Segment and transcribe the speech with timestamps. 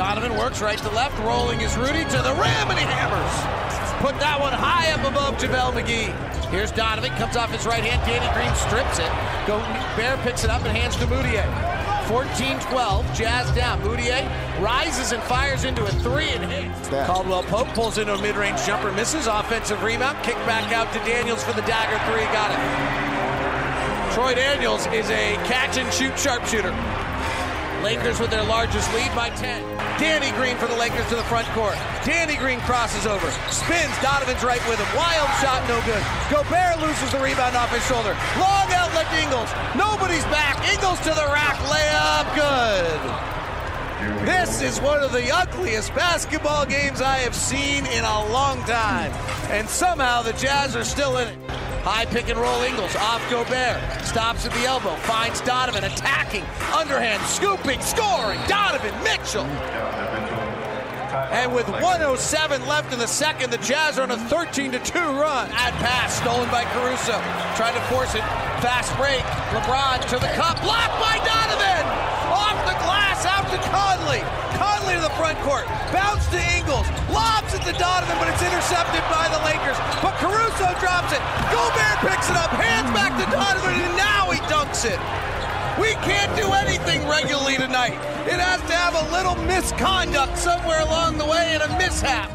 [0.00, 3.36] Donovan works right to left, rolling is Rudy to the rim, and he hammers.
[4.00, 6.08] Put that one high up above JaVale McGee.
[6.48, 8.00] Here's Donovan, comes off his right hand.
[8.08, 9.12] Danny Green strips it.
[9.46, 9.60] Go
[10.00, 11.44] Bear picks it up and hands to Mudiay.
[12.08, 13.78] 14-12, Jazz down.
[13.82, 14.24] Mudiay
[14.64, 16.88] rises and fires into a three and hits.
[17.06, 19.26] Caldwell Pope pulls into a mid-range jumper, misses.
[19.26, 22.24] Offensive rebound, kick back out to Daniels for the dagger three.
[22.32, 24.14] Got it.
[24.14, 26.72] Troy Daniels is a catch and shoot sharpshooter.
[27.82, 29.62] Lakers with their largest lead by 10.
[29.98, 31.74] Danny Green for the Lakers to the front court.
[32.04, 33.92] Danny Green crosses over, spins.
[34.02, 34.88] Donovan's right with him.
[34.96, 36.02] Wild shot, no good.
[36.28, 38.16] Gobert loses the rebound off his shoulder.
[38.38, 39.50] Long outlet to Ingles.
[39.76, 40.60] Nobody's back.
[40.72, 41.56] Ingles to the rack.
[41.68, 44.26] Layup, good.
[44.26, 49.12] This is one of the ugliest basketball games I have seen in a long time.
[49.50, 51.49] And somehow the Jazz are still in it.
[51.82, 53.80] High pick and roll Ingles off Gobert.
[54.04, 54.94] Stops at the elbow.
[55.08, 56.44] Finds Donovan attacking.
[56.76, 57.80] Underhand scooping.
[57.80, 58.38] Scoring.
[58.44, 59.48] Donovan Mitchell.
[61.32, 62.20] And with 107
[62.66, 65.48] left in the second, the Jazz are on a 13 2 run.
[65.56, 67.16] Ad pass stolen by Caruso.
[67.56, 68.24] Trying to force it.
[68.60, 69.24] Fast break.
[69.56, 70.60] LeBron to the cup.
[70.60, 71.84] Blocked by Donovan.
[72.28, 74.20] Off the glass out to Conley.
[74.80, 75.68] To the front court.
[75.92, 76.88] Bounce to Ingles.
[77.12, 79.78] Lobs it to Donovan, but it's intercepted by the Lakers.
[80.02, 81.22] But Caruso drops it.
[81.52, 82.50] Gobert picks it up.
[82.50, 84.98] Hands back to Donovan, and now he dunks it.
[85.78, 87.94] We can't do anything regularly tonight.
[88.26, 92.32] It has to have a little misconduct somewhere along the way and a mishap.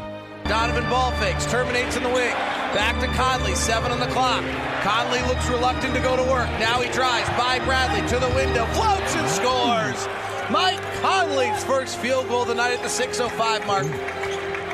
[0.48, 2.32] Donovan ball fakes, terminates in the wing.
[2.72, 4.44] Back to Conley, seven on the clock.
[4.80, 6.48] Conley looks reluctant to go to work.
[6.56, 10.08] Now he drives by Bradley to the window, floats and scores.
[10.50, 13.84] Mike Conley's first field goal of the night at the 6:05 mark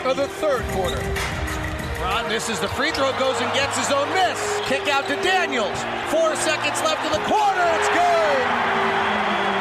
[0.05, 1.01] of the third quarter.
[2.03, 4.37] Ron misses the free throw, goes and gets his own miss.
[4.69, 5.79] Kick out to Daniels.
[6.12, 7.64] Four seconds left in the quarter.
[7.81, 8.47] It's good.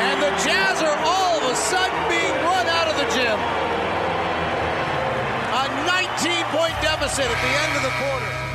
[0.03, 3.39] And the Jazz are all of a sudden being run out of the gym.
[5.47, 8.50] A 19 point deficit at the end of the quarter.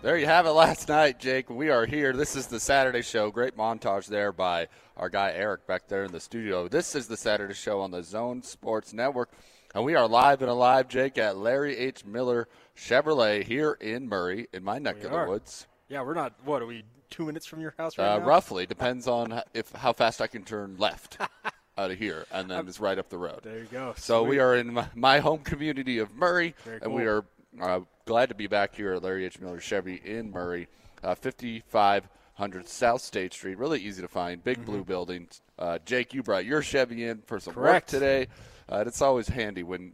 [0.00, 1.50] There you have it last night, Jake.
[1.50, 2.12] We are here.
[2.12, 3.30] This is the Saturday show.
[3.30, 6.68] Great montage there by our guy Eric back there in the studio.
[6.68, 9.30] This is the Saturday show on the Zone Sports Network.
[9.74, 12.04] And we are live and alive, Jake, at Larry H.
[12.04, 15.24] Miller Chevrolet here in Murray, in my neck We of are.
[15.26, 15.66] the woods.
[15.88, 16.34] Yeah, we're not.
[16.44, 16.84] What are we?
[17.10, 18.24] Two minutes from your house right Uh, now?
[18.26, 21.16] roughly depends on if how fast I can turn left
[21.78, 23.40] out of here, and then it's right up the road.
[23.42, 23.94] There you go.
[23.96, 27.24] So we are in my, my home community of Murray, Very and we are
[27.60, 29.40] uh, glad to be back here at Larry H.
[29.40, 30.68] Miller Chevy in Murray,
[31.02, 33.58] uh, 5500 South State Street.
[33.58, 34.42] Really easy to find.
[34.42, 35.28] Big blue building.
[35.58, 38.28] Uh, Jake, you brought your Chevy in for some work today.
[38.68, 39.92] Uh, it's always handy when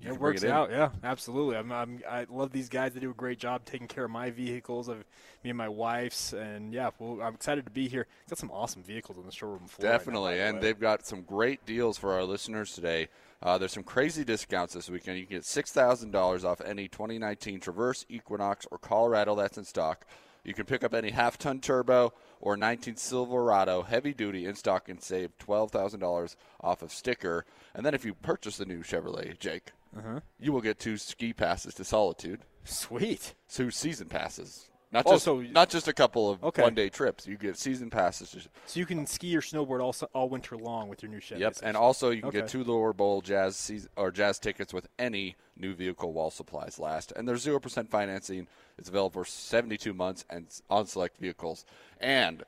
[0.00, 1.56] you It works it out, yeah, absolutely.
[1.56, 2.92] I'm, I'm, I love these guys.
[2.94, 4.98] They do a great job taking care of my vehicles, of
[5.42, 8.06] me and my wife's, and yeah, well, I'm excited to be here.
[8.28, 9.88] Got some awesome vehicles on the showroom floor.
[9.88, 13.08] right now, Definitely, the and they've got some great deals for our listeners today.
[13.42, 15.18] Uh, there's some crazy discounts this weekend.
[15.18, 19.64] You can get six thousand dollars off any 2019 Traverse, Equinox, or Colorado that's in
[19.64, 20.06] stock.
[20.44, 25.02] You can pick up any half-ton turbo or 19 Silverado heavy duty in stock and
[25.02, 27.44] save twelve thousand dollars off of sticker.
[27.74, 30.20] And then if you purchase the new Chevrolet, Jake, Uh-huh.
[30.38, 33.34] you will get two ski passes to Solitude, Sweet.
[33.52, 34.64] two season passes.
[34.90, 36.62] Not Oh, just so- not just a couple of Okay.
[36.62, 37.26] one-day trips.
[37.26, 38.48] You get season passes.
[38.66, 41.42] So you can ski or snowboard all, all winter long with your new Chevy.
[41.42, 44.88] Yep, and also you can get two lower bowl jazz season, or jazz tickets with
[44.98, 47.12] any new vehicle while supplies last.
[47.16, 48.48] And there's zero percent financing.
[48.78, 51.66] It's available for 72 months and on select vehicles.
[52.00, 52.42] And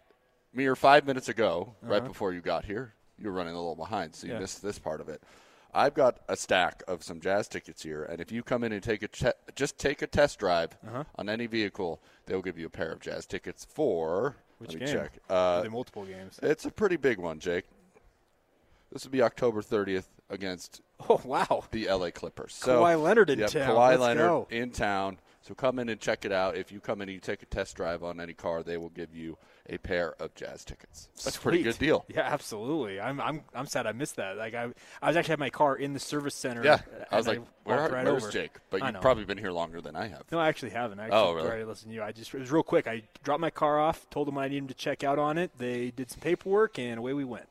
[0.54, 4.14] mere five minutes ago, right before you got here, you were running a little behind,
[4.14, 4.38] so you Uh-huh.
[4.38, 4.42] Yeah.
[4.44, 5.22] missed this part of it.
[5.72, 8.82] I've got a stack of some jazz tickets here, and if you come in and
[8.82, 11.04] take a che- just take a test drive Uh-huh.
[11.16, 14.36] on any vehicle, they'll give you a pair of jazz tickets for.
[14.59, 14.94] Which let me game?
[14.97, 15.12] check.
[15.28, 16.38] Uh, multiple games.
[16.42, 17.64] it's a pretty big one, Jake.
[18.92, 21.64] This will be October 30th against Oh wow.
[21.70, 22.54] the LA Clippers.
[22.54, 23.70] So, Kawhi Leonard in yep, town.
[23.70, 24.47] Kawhi Let's Leonard go.
[24.50, 25.19] in town.
[25.42, 26.56] So come in and check it out.
[26.56, 28.91] If you come in and you take a test drive on any car, they will
[28.91, 29.39] give you
[29.70, 31.08] a pair of jazz tickets.
[31.24, 32.04] That's a pretty good deal.
[32.08, 33.00] Yeah, absolutely.
[33.00, 34.36] I'm I'm I'm sad I missed that.
[34.36, 34.68] Like I
[35.00, 36.64] I was actually had my car in the service center.
[36.64, 36.80] Yeah,
[37.10, 38.32] I was like, where, walked right where's over.
[38.32, 38.56] Jake?
[38.68, 40.24] But you've probably been here longer than I have.
[40.32, 40.98] No, I actually haven't.
[40.98, 41.64] I actually, Oh, really?
[41.64, 42.02] Listen to you.
[42.02, 42.86] I just it was real quick.
[42.86, 45.52] I dropped my car off, told them I needed to check out on it.
[45.56, 47.46] They did some paperwork, and away we went.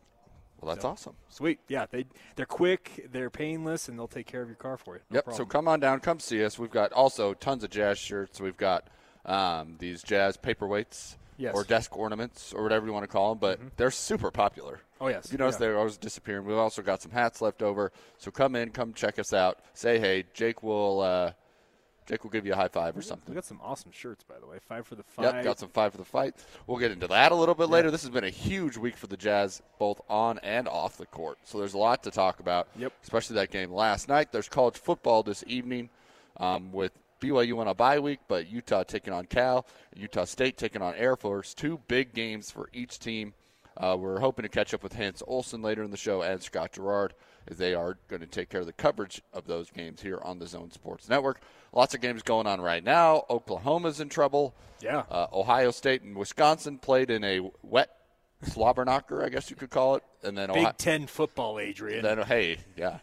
[0.61, 1.13] Well, that's awesome.
[1.29, 1.59] Sweet.
[1.69, 2.05] Yeah, they
[2.35, 5.01] they're quick, they're painless, and they'll take care of your car for you.
[5.09, 5.23] No yep.
[5.25, 5.45] problem.
[5.45, 6.59] So come on down, come see us.
[6.59, 8.41] We've got also tons of jazz shirts.
[8.41, 8.89] We've got
[9.25, 11.55] um, these jazz paperweights Yes.
[11.55, 14.81] or desk ornaments or whatever you want to call them, but they're super popular.
[15.01, 15.31] Oh, yes.
[15.31, 15.59] You notice Yeah.
[15.67, 16.45] they're always disappearing.
[16.45, 17.91] We've also got some hats left over.
[18.17, 19.59] So come in, come check us out.
[19.73, 20.25] Say hey.
[20.33, 21.31] Jake will uh,
[22.05, 23.25] Jake will give you a high five or something.
[23.29, 24.57] We got some awesome shirts, by the way.
[24.67, 25.35] Five for the fight.
[25.35, 26.33] Yep, got some five for the fight.
[26.65, 27.91] We'll get into that a little bit later.
[27.91, 31.37] This has been a huge week for the Jazz, both on and off the court.
[31.43, 32.93] So there's a lot to talk about, Yep.
[33.03, 34.31] especially that game last night.
[34.31, 35.89] There's college football this evening
[36.37, 40.81] um, with BYU on a bye week, but Utah taking on Cal, Utah State taking
[40.81, 41.53] on Air Force.
[41.53, 43.33] Two big games for each team.
[43.77, 46.73] Uh, we're hoping to catch up with Hans Olsen later in the show and Scott
[46.73, 47.13] Garrard
[47.47, 50.37] as they are going to take care of the coverage of those games here on
[50.39, 51.39] the Zone Sports Network.
[51.71, 53.23] Lots of games going on right now.
[53.29, 54.53] Oklahoma's in trouble.
[54.81, 55.03] Yeah.
[55.09, 57.89] Uh, Ohio State and Wisconsin played in a wet
[58.43, 60.03] slobber knocker, I guess you could call it.
[60.23, 62.03] And then Big Ohio, Ten football, Adrian.
[62.03, 62.99] then hey, yeah.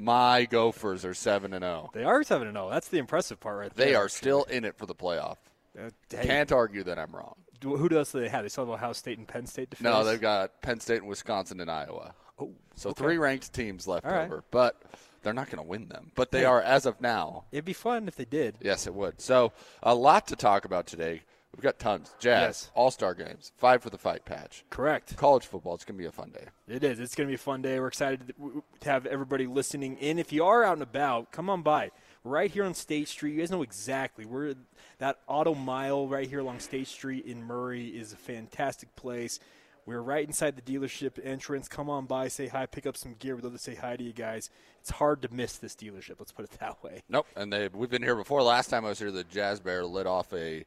[0.00, 1.90] My Gophers are 7 and 0.
[1.92, 2.70] they are seven and zero.
[2.70, 3.86] That's the impressive part, right there.
[3.86, 5.36] They are still in it for the playoff.
[5.78, 7.34] Uh, hey, Can't argue that I'm wrong.
[7.62, 8.42] who else do they have?
[8.44, 9.82] They still have Ohio State and Penn State to.
[9.82, 12.14] No, they've got Penn State and Wisconsin and Iowa.
[12.38, 13.02] Oh, So okay.
[13.02, 14.26] three ranked teams left right.
[14.26, 14.80] over, but
[15.22, 16.12] they're not going to win them.
[16.14, 16.44] But they Hey.
[16.44, 17.44] are as of now.
[17.50, 18.54] It'd be fun if they did.
[18.60, 19.20] Yes, it would.
[19.20, 19.52] So
[19.82, 21.22] a lot to talk about today.
[21.56, 22.14] We've got tons.
[22.20, 22.70] Jazz, Yes.
[22.74, 24.64] All Star games, five for the fight patch.
[24.70, 25.16] Correct.
[25.16, 25.74] College football.
[25.74, 26.44] It's going to be a fun day.
[26.68, 27.00] It is.
[27.00, 27.80] It's going to be a fun day.
[27.80, 28.32] We're excited
[28.80, 30.18] to have everybody listening in.
[30.18, 31.90] If you are out and about, come on by.
[32.22, 33.32] Right here on State Street.
[33.32, 34.24] You guys know exactly.
[34.24, 34.54] We're
[34.98, 39.40] that auto mile right here along State Street in Murray is a fantastic place.
[39.86, 41.66] We're right inside the dealership entrance.
[41.66, 43.34] Come on by, say hi, pick up some gear.
[43.34, 44.50] We'd love to say hi to you guys.
[44.80, 46.16] It's hard to miss this dealership.
[46.18, 47.02] Let's put it that way.
[47.08, 47.26] Nope.
[47.36, 48.42] And they we've been here before.
[48.42, 50.66] Last time I was here, the Jazz Bear lit off a,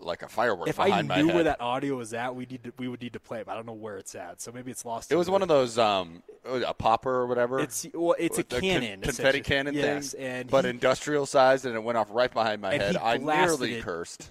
[0.00, 1.34] like a firework If I knew head.
[1.34, 3.46] where that audio was at, we need to, we would need to play it.
[3.46, 5.10] But I don't know where it's at, so maybe it's lost.
[5.10, 7.58] it was one of those um a popper or whatever.
[7.58, 11.26] It's well, it's a The con- cannon, confetti cannon yes, thing, and but he- industrial
[11.26, 12.92] sized, and it went off right behind my head.
[12.92, 14.30] he I nearly cursed.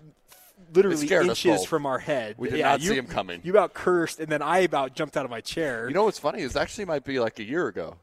[0.73, 2.35] literally inches from our head.
[2.37, 3.41] We did Yeah, not you, see him coming.
[3.43, 5.87] You about cursed, and then I about jumped out of my chair.
[5.89, 7.97] You know what's funny is actually might be like a year ago.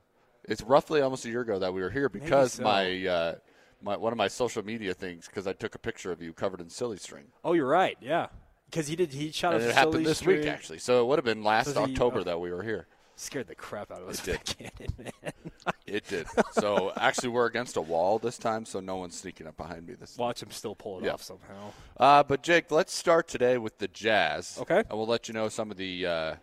[0.44, 2.64] It's roughly almost a year ago that we were here because so.
[2.64, 3.34] my uh,
[3.82, 6.61] my one of my social media things because I took a picture of you covered
[6.61, 7.25] in silly string.
[7.44, 7.96] oh, you're right.
[8.00, 8.29] Yeah,
[8.70, 9.12] because he did.
[9.12, 11.79] He shot And it happened this week actually, so it would have been last he-
[11.79, 12.25] October oh.
[12.25, 12.87] that we were here.
[13.14, 14.26] Scared the crap out of us.
[14.26, 15.32] It that cannon, man.
[15.87, 16.26] It did.
[16.52, 19.93] so actually, we're against a wall this time, so no one's sneaking up behind me
[19.93, 20.17] this.
[20.17, 21.12] Watch him still pull it Yeah.
[21.12, 21.73] off somehow.
[21.99, 24.56] Uh, but Jake, let's start today with the Jazz.
[24.62, 24.78] Okay.
[24.78, 26.35] And we'll let you know some of the uh,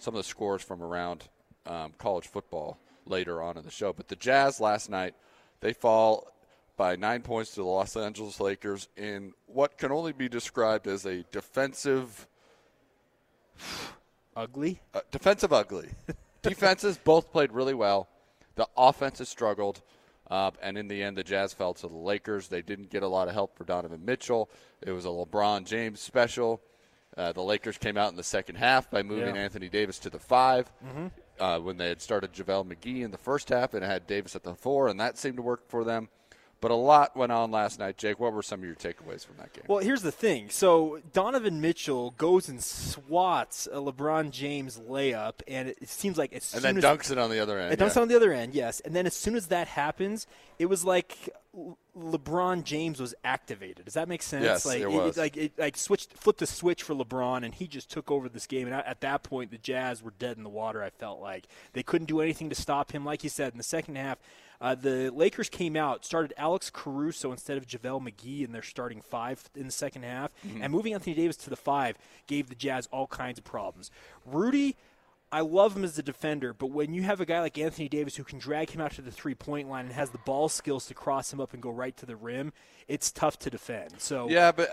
[0.00, 1.28] some of the scores from around
[1.64, 3.92] um, college football later on in the show.
[3.92, 5.14] But the Jazz last night,
[5.60, 6.26] they fall
[6.78, 11.04] by nine points to the Los Angeles Lakers in what can only be described as
[11.04, 12.26] a defensive
[14.36, 14.80] Ugly.
[14.94, 15.88] uh, defensive ugly.
[16.42, 18.08] Defenses both played really well.
[18.54, 19.82] The offenses struggled.
[20.30, 22.46] Uh, and in the end, the Jazz fell to the Lakers.
[22.48, 24.48] They didn't get a lot of help for Donovan Mitchell.
[24.80, 26.60] It was a LeBron James special.
[27.16, 29.40] Uh, the Lakers came out in the second half by moving Yeah.
[29.42, 30.70] Anthony Davis to the 5
[31.40, 34.44] uh, when they had started JaVale McGee in the first half and had Davis at
[34.44, 36.08] the four, and that seemed to work for them.
[36.60, 37.98] But a lot went on last night.
[37.98, 39.64] Jake, what were some of your takeaways from that game?
[39.68, 40.50] Well, here's the thing.
[40.50, 46.32] So Donovan Mitchell goes and swats a LeBron James layup, and it, it seems like
[46.32, 47.72] as and then as dunks it on the other end.
[47.72, 48.02] It dunks yeah.
[48.02, 48.80] on the other end, yes.
[48.80, 50.26] And then as soon as that happens,
[50.58, 51.30] it was like
[51.96, 53.84] LeBron James was activated.
[53.84, 54.44] Does that make sense?
[54.44, 55.16] Yes, like it was.
[55.16, 58.46] like it like switched flipped the switch for LeBron and he just took over this
[58.46, 61.20] game and at at that point the Jazz were dead in the water, I felt
[61.20, 61.46] like.
[61.72, 64.18] They couldn't do anything to stop him like you said in the second half.
[64.60, 69.00] Uh, the Lakers came out, started Alex Caruso instead of JaVale McGee in their starting
[69.00, 70.62] five in the second half, Mm-hmm.
[70.62, 71.96] and moving Anthony Davis to the five
[72.26, 73.90] gave the Jazz all kinds of problems.
[74.26, 74.74] Rudy,
[75.30, 78.16] I love him as a defender, but when you have a guy like Anthony Davis
[78.16, 80.86] who can drag him out to the three point line and has the ball skills
[80.86, 82.52] to cross him up and go right to the rim,
[82.88, 83.92] it's tough to defend.
[83.98, 84.70] So Yeah, but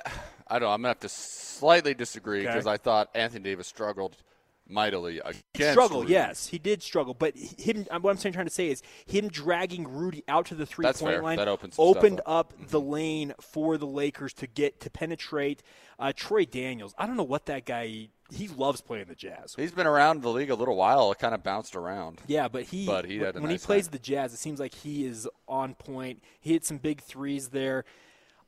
[0.47, 0.73] I don't know.
[0.73, 2.47] I'm gonna have to slightly disagree Okay.
[2.47, 4.15] because I thought Anthony Davis struggled
[4.67, 6.13] mightily against struggle, Rudy.
[6.13, 7.85] yes, he did struggle, but him.
[8.01, 11.01] What I'm saying, trying to say is him dragging Rudy out to the three That's
[11.01, 11.23] point fair.
[11.23, 12.53] line That opens opened up.
[12.53, 15.61] up the lane for the Lakers to get to penetrate.
[15.97, 18.09] Uh, Troy Daniels, I don't know what that guy.
[18.33, 19.53] He loves playing the Jazz.
[19.55, 21.11] He's been around the league a little while.
[21.11, 22.21] It kind of bounced around.
[22.25, 23.91] Yeah, but he, But he when nice he plays night.
[23.91, 26.23] the Jazz, it seems like he is on point.
[26.41, 27.85] He hit some big threes there.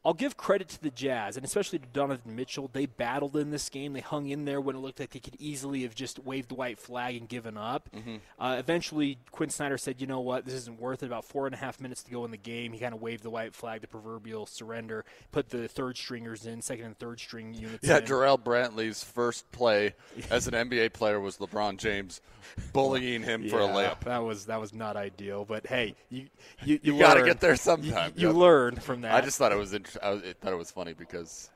[0.08, 2.70] I'll give credit to the Jazz, and especially to Donovan Mitchell.
[2.72, 3.92] They battled in this game.
[3.92, 6.56] They hung in there when it looked like they could easily have just waved the
[6.56, 7.90] white flag and given up.
[7.94, 8.16] Mm-hmm.
[8.40, 10.46] Uh, eventually, Quin Snyder said, "You know what?
[10.46, 12.72] This isn't worth it." About four and a half minutes to go in the game,
[12.72, 15.04] he kind of waved the white flag, the proverbial surrender.
[15.34, 17.86] Put the third stringers in, second and third string units.
[17.86, 18.06] Yeah, in.
[18.06, 19.94] Jarrell Brantley's first play
[20.32, 22.22] as an NBA player was LeBron James
[22.72, 24.02] bullying him for a layup.
[24.06, 26.28] That was that was not ideal, but hey, you
[26.64, 28.14] you, you, You got to get there sometime.
[28.16, 28.36] You, you Yep.
[28.38, 29.14] learn from that.
[29.14, 29.74] I just thought it was
[30.04, 31.50] I was- I thought it was funny because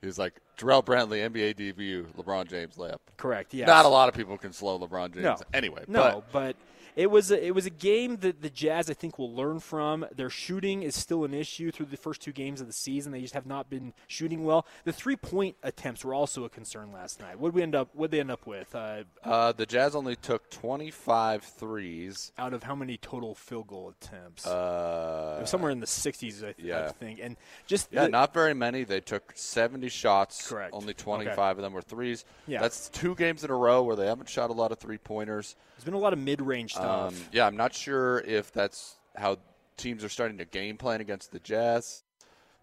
[0.00, 2.98] he was like Jarrell Brantley, NBA debut, LeBron James layup.
[3.16, 3.52] Correct.
[3.54, 3.66] Yeah.
[3.66, 5.24] Not a lot of people can slow LeBron James.
[5.24, 5.36] No.
[5.52, 6.56] Anyway, No, but but,
[6.98, 10.04] it was a, it was a game that the Jazz I think will learn from.
[10.14, 13.12] Their shooting is still an issue through the first two games of the season.
[13.12, 14.66] They just have not been shooting well.
[14.82, 17.38] The three point attempts were also a concern last night.
[17.38, 17.90] What we end up?
[17.94, 18.74] What they end up with?
[18.74, 22.32] Uh, uh, the Jazz only took 25 threes.
[22.36, 24.44] out of how many total field goal attempts?
[24.44, 27.20] Uh, somewhere in the 60s, I, th- I think.
[27.22, 27.36] And
[27.68, 28.82] just Yeah, the- not very many.
[28.82, 30.48] They took 70 shots.
[30.48, 30.74] Correct.
[30.74, 31.02] Only Okay.
[31.04, 32.24] 25 of them were threes.
[32.48, 32.60] Yeah.
[32.60, 35.54] That's two games in a row where they haven't shot a lot of three pointers.
[35.76, 36.87] there's been a lot of mid range stuff.
[36.88, 39.38] Um, yeah, I'm not sure if that's how
[39.76, 42.02] teams are starting to game plan against the Jazz,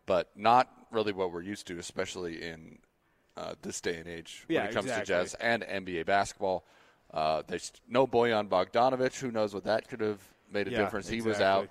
[0.06, 2.80] but not really what we're used to, especially in
[3.38, 5.06] uh, this day and age Yeah, when it comes exactly.
[5.06, 6.66] to Jazz and NBA basketball.
[7.14, 9.18] Uh, there's no Bojan Bogdanovic.
[9.20, 10.20] Who knows what that could have
[10.52, 11.08] made a Yeah, difference?
[11.08, 11.70] He was out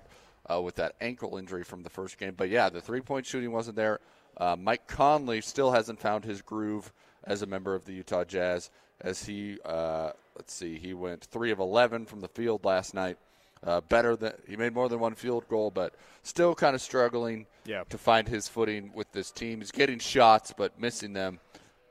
[0.51, 2.33] uh, with that ankle injury from the first game.
[2.35, 3.99] But yeah, the three point shooting wasn't there.
[4.37, 6.91] Uh, Mike Conley still hasn't found his groove
[7.23, 8.69] as a member of the Utah Jazz.
[9.01, 13.17] As he, uh, let's see, he went three of eleven from the field last night.
[13.63, 17.47] Uh, better than he made more than one field goal, but still kind of struggling
[17.65, 17.83] Yeah.
[17.89, 19.59] to find his footing with this team.
[19.59, 21.39] He's getting shots, but missing them.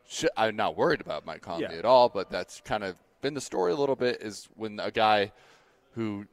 [0.06, 1.78] Sh- I'm not worried about Mike Conley Yeah.
[1.78, 4.22] at all, but that's kind of been the story a little bit.
[4.22, 5.32] Is when a guy
[5.94, 6.26] who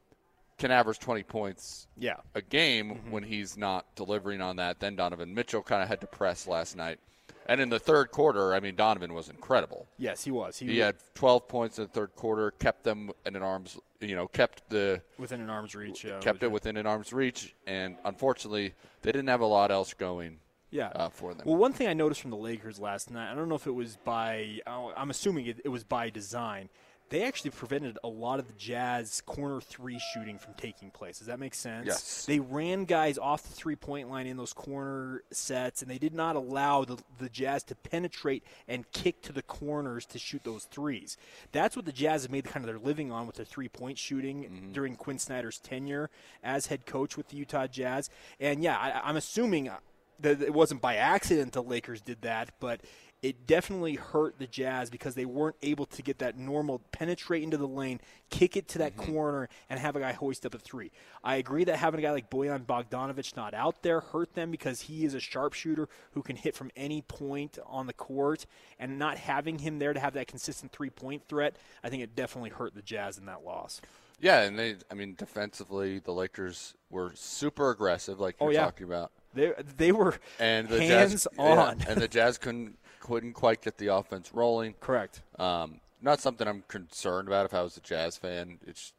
[0.60, 2.18] can average 20 points yeah.
[2.36, 3.12] a game Mm-hmm.
[3.12, 4.80] when he's not delivering on that.
[4.80, 7.00] Then Donovan Mitchell kind of had to press last night.
[7.48, 9.88] And in the third quarter, I mean, Donovan was incredible.
[9.98, 10.58] Yes, he was.
[10.58, 14.16] He, He had 12 points in the third quarter, kept them in an arm's, you
[14.16, 16.04] know, kept the within an arm's reach.
[16.04, 17.56] Yeah, kept it within an arm's reach.
[17.68, 20.88] And unfortunately, they didn't have a lot else going Yeah.
[20.90, 21.46] uh, for them.
[21.48, 23.72] Well, one thing I noticed from the Lakers last night, I don't know if it
[23.72, 26.70] was by, I'm assuming it, it was by design.
[27.12, 31.18] They actually prevented a lot of the Jazz corner three shooting from taking place.
[31.18, 31.86] Does that make sense?
[31.86, 32.26] Yes.
[32.26, 36.14] They ran guys off the three point line in those corner sets, and they did
[36.14, 40.64] not allow the, the Jazz to penetrate and kick to the corners to shoot those
[40.64, 41.18] threes.
[41.52, 43.98] That's what the Jazz have made kind of their living on with their three point
[43.98, 44.72] shooting mm-hmm.
[44.72, 46.10] during Quin Snyder's tenure
[46.42, 48.10] as head coach with the Utah Jazz.
[48.40, 49.80] And yeah, I, I'm assuming uh,
[50.22, 52.80] that it wasn't by accident the Lakers did that, but
[53.22, 57.56] it definitely hurt the Jazz because they weren't able to get that normal penetrate into
[57.58, 58.00] the lane,
[58.32, 59.14] kick it to that mm-hmm.
[59.14, 60.92] corner, and have a guy hoist up a three.
[61.24, 64.82] I agree that having a guy like Bojan Bogdanovic not out there hurt them because
[64.82, 68.48] he is a sharpshooter who can hit from any point on the court,
[68.80, 72.16] and not having him there to have that consistent three point threat, I think it
[72.16, 73.82] definitely hurt the Jazz in that loss.
[74.20, 78.54] yeah, and they, I mean, defensively, the Lakers were super aggressive, like oh, you're Oh,
[78.54, 78.66] yeah.
[78.66, 79.12] talking about.
[79.34, 81.80] They they were And the hands Jazz, on.
[81.80, 84.76] yeah, and the Jazz couldn't couldn't quite get the offense rolling.
[84.80, 85.22] Correct.
[85.38, 88.60] Um, not something I'm concerned about if I was a Jazz fan.
[88.66, 88.94] It's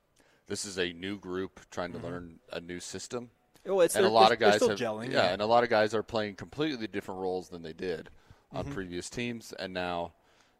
[0.48, 3.30] this is a new group trying to learn a new system,
[3.64, 5.10] Well, it's and a lot of guys have still gelling.
[5.10, 8.10] yeah, and a lot of guys are playing completely different roles than they did
[8.52, 8.74] on Mm-hmm.
[8.74, 10.12] previous teams, and now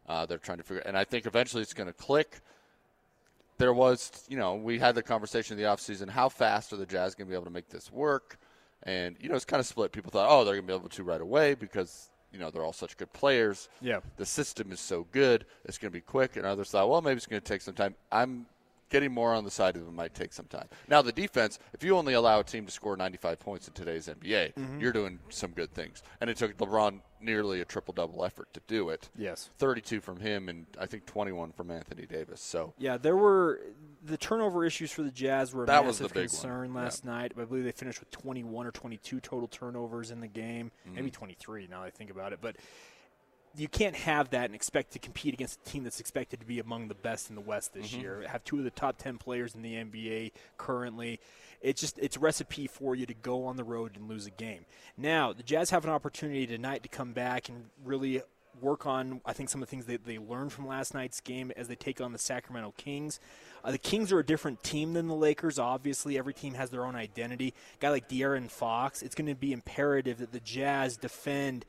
[0.07, 0.81] uh, they're trying to figure.
[0.85, 2.39] And I think eventually it's going to click.
[3.59, 6.85] There was, you know, we had the conversation in the offseason, how fast are the
[6.87, 8.37] Jazz going to be able to make this work?
[8.83, 9.91] And you know, it's kind of split.
[9.91, 12.63] People thought, oh, they're going to be able to right away because you know they're
[12.65, 13.99] all such good players Yeah.
[14.17, 16.35] the system is so good, it's going to be quick.
[16.35, 17.95] And others thought, well, maybe it's going to take some time.
[18.11, 18.47] I'm
[18.89, 20.67] getting more on the side of it might take some time.
[20.87, 24.07] Now, the defense, if you only allow a team to score 95 points in today's
[24.07, 24.79] NBA, Mm-hmm.
[24.79, 26.03] you're doing some good things.
[26.21, 29.09] And it took LeBron nearly a triple double effort to do it.
[29.17, 29.49] Yes.
[29.57, 32.41] 32 from him and I think 21 from Anthony Davis.
[32.41, 33.61] So Yeah, there were
[34.03, 36.23] the turnover issues for the Jazz were a That was the big one.
[36.27, 36.81] concern Yeah.
[36.81, 37.31] last night.
[37.39, 40.95] I believe they finished with 21 or 22 total turnovers in the game, Mm-hmm.
[40.95, 42.39] maybe 23 now I think about it.
[42.41, 42.57] But
[43.55, 46.59] you can't have that and expect to compete against a team that's expected to be
[46.59, 48.01] among the best in the West this Mm-hmm.
[48.01, 48.25] year.
[48.27, 51.19] Have two of the top 10 players in the NBA currently.
[51.61, 54.65] It's just it's recipe for you to go on the road and lose a game.
[54.97, 58.21] Now, the Jazz have an opportunity tonight to come back and really
[58.61, 61.51] work on I think some of the things that they learned from last night's game
[61.55, 63.19] as they take on the Sacramento Kings.
[63.63, 65.57] Uh, the Kings are a different team than the Lakers.
[65.57, 67.53] Obviously, every team has their own identity.
[67.75, 71.65] A guy like De'Aaron Fox, it's going to be imperative that the Jazz defend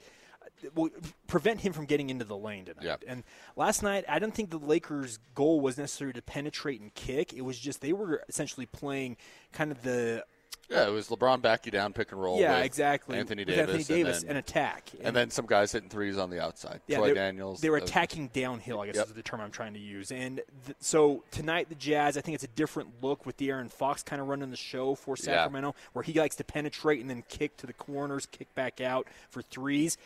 [0.75, 0.91] will
[1.27, 2.85] prevent him from getting into the lane tonight.
[2.85, 2.97] Yeah.
[3.07, 3.25] And
[3.57, 7.33] last night, I don't think the Lakers' goal was necessarily to penetrate and kick.
[7.33, 9.17] It was just they were essentially playing
[9.53, 10.25] kind of the
[10.71, 12.41] yeah, it was LeBron back you down, pick and roll.
[12.41, 14.89] yeah with exactly Anthony Davis, Anthony Davis and, and, attack.
[15.03, 16.81] and then some guys hitting threes on the outside.
[16.87, 17.61] Yeah, Troy they- Daniels.
[17.61, 19.07] They were attacking downhill, I guess Yep.
[19.09, 20.11] is the term I'm trying to use.
[20.11, 24.03] And th- so tonight, the Jazz, I think it's a different look with De'Aaron Fox
[24.03, 25.25] kind of running the show for Yeah.
[25.25, 29.07] Sacramento, where he likes to penetrate and then kick to the corners, kick back out
[29.29, 29.99] for threes.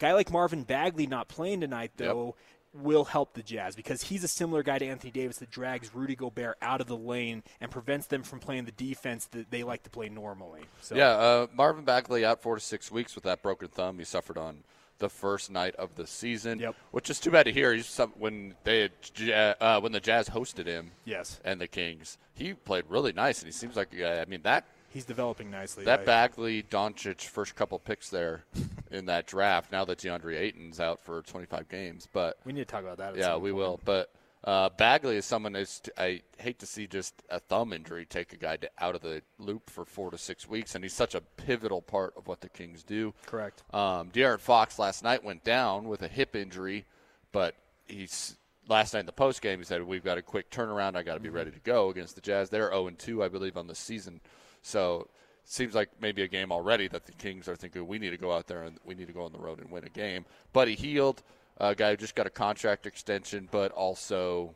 [0.00, 2.08] Guy like Marvin Bagley not playing tonight, Yep.
[2.08, 2.34] though.
[2.72, 6.14] Will help the Jazz because he's a similar guy to Anthony Davis that drags Rudy
[6.14, 9.82] Gobert out of the lane and prevents them from playing the defense that they like
[9.82, 10.60] to play normally.
[10.80, 14.04] So Yeah, uh, Marvin Bagley out four to six weeks with that broken thumb he
[14.04, 14.62] suffered on
[14.98, 16.60] the first night of the season.
[16.60, 16.76] Yep.
[16.92, 17.74] Which is too bad to hear.
[17.74, 18.82] He's some, when they
[19.18, 21.40] had, uh, when the Jazz hosted him Yes.
[21.44, 24.64] and the Kings, he played really nice, and he seems like uh, I mean that
[24.90, 25.84] He's developing nicely.
[25.84, 28.44] that I- Bagley Doncic first couple picks there
[28.90, 29.70] in that draft.
[29.72, 33.16] Now that DeAndre Ayton's out for 25 games, but We need to talk about that.
[33.16, 33.56] yeah, we point.
[33.56, 33.80] will.
[33.84, 34.10] But
[34.42, 38.36] uh, Bagley is someone that's I hate to see just a thumb injury take a
[38.36, 41.20] guy to, out of the loop for four to six weeks, and he's such a
[41.20, 43.12] pivotal part of what the Kings do.
[43.26, 43.62] Correct.
[43.74, 46.86] Um, De'Aaron Fox last night went down with a hip injury,
[47.32, 47.54] but
[47.86, 48.36] he's
[48.68, 50.96] last night in the post game he said we've got a quick turnaround.
[50.96, 52.48] I got to be ready to go against the Jazz.
[52.50, 54.20] They're 0 2, I believe, on the season.
[54.62, 55.08] So
[55.44, 58.32] seems like maybe a game already that the Kings are thinking we need to go
[58.32, 60.24] out there and we need to go on the road and win a game.
[60.52, 61.22] But he healed.
[61.62, 64.54] A guy who just got a contract extension, but also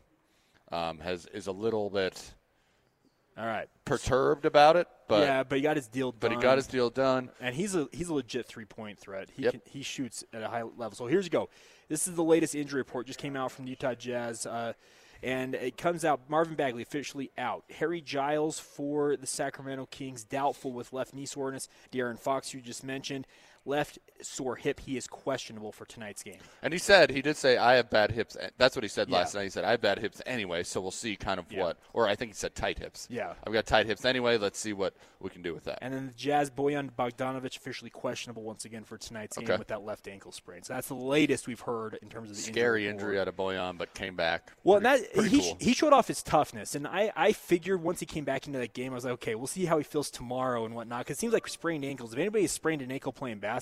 [0.73, 2.33] um, has is a little bit
[3.37, 3.69] All right.
[3.85, 4.89] perturbed about it.
[5.07, 6.19] But yeah, but he got his deal done.
[6.21, 7.29] but he got his deal done.
[7.41, 9.29] and he's a he's a legit three point threat.
[9.37, 9.53] He Yep.
[9.53, 10.93] can, he shoots at a high level.
[10.93, 11.51] So here's you go.
[11.89, 13.07] This is the latest injury report.
[13.07, 14.73] Just came out from the Utah Jazz, uh,
[15.25, 17.64] and it comes out Marvin Bagley officially out.
[17.78, 21.69] Harry Giles for the Sacramento Kings doubtful with left knee soreness.
[21.90, 23.26] De'Aaron Fox, you just mentioned,
[23.66, 24.80] left sore hip.
[24.80, 26.38] He is questionable for tonight's game.
[26.62, 28.37] And he said he did say I have bad hips.
[28.59, 29.18] That's what he said Yeah.
[29.18, 29.44] last night.
[29.44, 31.62] He said I have bad hips anyway, so we'll see kind of Yeah.
[31.62, 31.78] what.
[31.92, 33.06] Or I think he said tight hips.
[33.11, 33.35] Yeah.
[33.47, 34.38] I've got tight hips anyway.
[34.38, 35.78] Let's see what we can do with that.
[35.83, 39.47] And then the Jazz Bojan Bogdanovic officially questionable once again for tonight's Okay.
[39.47, 40.62] game with that left ankle sprain.
[40.62, 43.04] So that's the latest we've heard in terms of the Scary injury.
[43.09, 44.52] injury out of Bojan, but came back.
[44.62, 45.56] Well, pretty, that he, cool.
[45.61, 48.75] he showed off his toughness, and I, I figured once he came back into that
[48.75, 51.00] game, I was like, okay, we'll see how he feels tomorrow and whatnot.
[51.00, 52.12] Because it seems like sprained ankles.
[52.12, 53.54] If anybody has sprained an ankle playing basketball,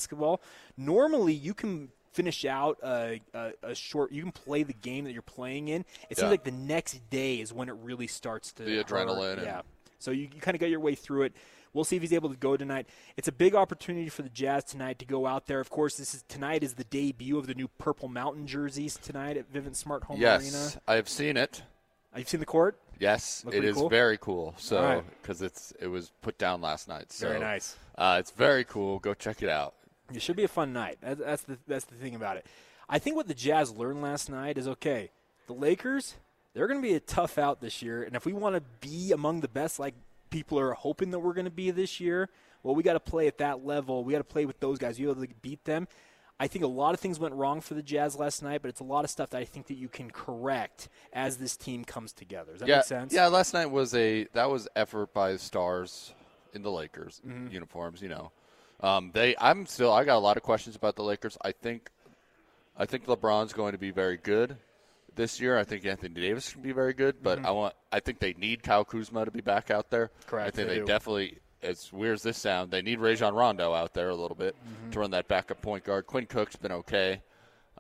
[0.76, 4.12] normally you can finish out a, a, a short.
[4.12, 5.84] You can play the game that you're playing in.
[6.10, 6.30] It seems Yeah.
[6.30, 9.62] like the next day is when it really starts to The adrenaline and- Yeah.
[9.98, 11.32] So you, you kind of got your way through it.
[11.72, 12.86] We'll see if he's able to go tonight.
[13.16, 15.58] It's a big opportunity for the Jazz tonight to go out there.
[15.60, 19.38] Of course, this is tonight is the debut of the new Purple Mountain jerseys tonight
[19.38, 20.82] at Vivint Smart Home yes, Arena.
[20.86, 21.62] I have seen it.
[22.14, 22.78] You've seen the court?
[22.98, 23.88] Yes, Look it is cool?
[23.88, 24.54] very cool.
[24.58, 25.04] So All right.
[25.22, 27.10] because it's it was put down last night.
[27.10, 27.74] So Very nice.
[27.96, 28.98] Uh, it's very cool.
[28.98, 29.72] Go check it out.
[30.14, 30.98] It should be a fun night.
[31.00, 32.46] That- That's the that's the thing about it.
[32.88, 35.10] I think what the Jazz learned last night is okay.
[35.46, 36.16] The Lakers,
[36.54, 39.12] they're going to be a tough out this year, and if we want to be
[39.12, 39.94] among the best, like
[40.30, 42.28] people are hoping that we're going to be this year,
[42.62, 44.04] well, we got to play at that level.
[44.04, 44.98] We got to play with those guys.
[45.00, 45.88] You able to beat them.
[46.40, 48.80] I think a lot of things went wrong for the Jazz last night, but it's
[48.80, 52.12] a lot of stuff that I think that you can correct as this team comes
[52.12, 52.52] together.
[52.52, 53.12] Does that yeah, make sense?
[53.14, 53.26] yeah.
[53.28, 56.12] Last night was a that was effort by the stars
[56.52, 57.52] in the Lakers Mm-hmm.
[57.52, 58.02] uniforms.
[58.02, 58.32] You know,
[58.82, 59.34] um, they.
[59.38, 59.92] I'm still.
[59.92, 61.38] I got a lot of questions about the Lakers.
[61.42, 61.88] I think,
[62.76, 64.56] I think LeBron's going to be very good
[65.14, 65.58] this year.
[65.58, 67.74] I think Anthony Davis can be very good, but I want.
[67.92, 70.06] I think they need Kyle Kuzma to be back out there.
[70.06, 70.30] Mm-hmm.
[70.30, 71.38] Correct, I think they they, definitely.
[71.62, 74.90] As weird as this sound, they need Rajon Rondo out there a little bit Mm-hmm.
[74.90, 76.08] to run that backup point guard.
[76.08, 77.22] Quinn Cook's been okay,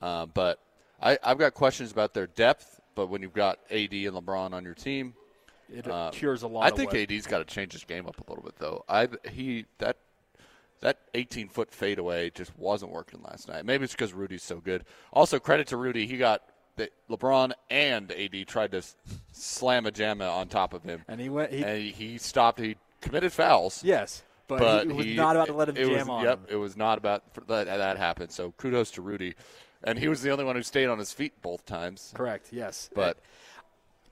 [0.00, 0.60] uh, but
[1.00, 2.80] I, I've got questions about their depth.
[2.94, 5.14] But when you've got AD and LeBron on your team,
[5.68, 8.30] It uh, cures a lot I think AD's got to change his game up a
[8.30, 8.84] little bit, though.
[8.88, 9.96] I he that
[10.82, 13.64] that 18 foot fadeaway just wasn't working last night.
[13.64, 14.84] Maybe it's because Rudy's so good.
[15.12, 16.42] Also, credit to Rudy, he got
[16.76, 18.82] the, LeBron and AD tried to
[19.32, 21.52] slam a jamma on top of him, And he went.
[21.52, 22.58] He, and he, stopped.
[22.60, 23.82] He committed fouls.
[23.84, 26.40] yes, but, But he was he- not about to let him jam was, on Yep,
[26.48, 28.32] it was not about that that happened.
[28.32, 29.34] So kudos to Rudy,
[29.84, 32.12] and he was the only one who stayed on his feet both times.
[32.14, 32.48] Correct.
[32.52, 32.90] Yes.
[32.92, 33.18] But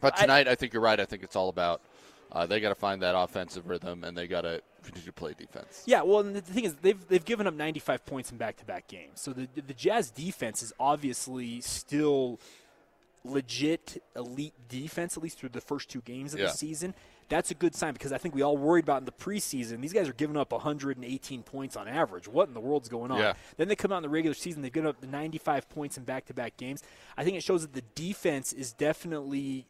[0.01, 1.01] but I- tonight, I, think you're right.
[1.01, 1.83] I think it's all about
[2.33, 5.35] uh, they got to find that offensive rhythm, and they got to continue to play
[5.37, 5.83] defense.
[5.87, 9.21] Yeah, well, and the thing is, they've they've given up 95 points in back-to-back games.
[9.21, 12.38] So the the Jazz defense is obviously still
[13.25, 16.47] legit elite defense, at least through the first two games of Yeah.
[16.47, 16.95] the season.
[17.29, 19.81] That's a good sign because I think we all worried about in the preseason.
[19.83, 22.27] These guys are giving up 118 points on average.
[22.27, 23.19] What in the world's going on?
[23.21, 23.35] Yeah.
[23.57, 24.62] Then they come out in the regular season.
[24.62, 26.83] They've given up 95 points in back-to-back games.
[27.16, 29.66] I think it shows that the defense is definitely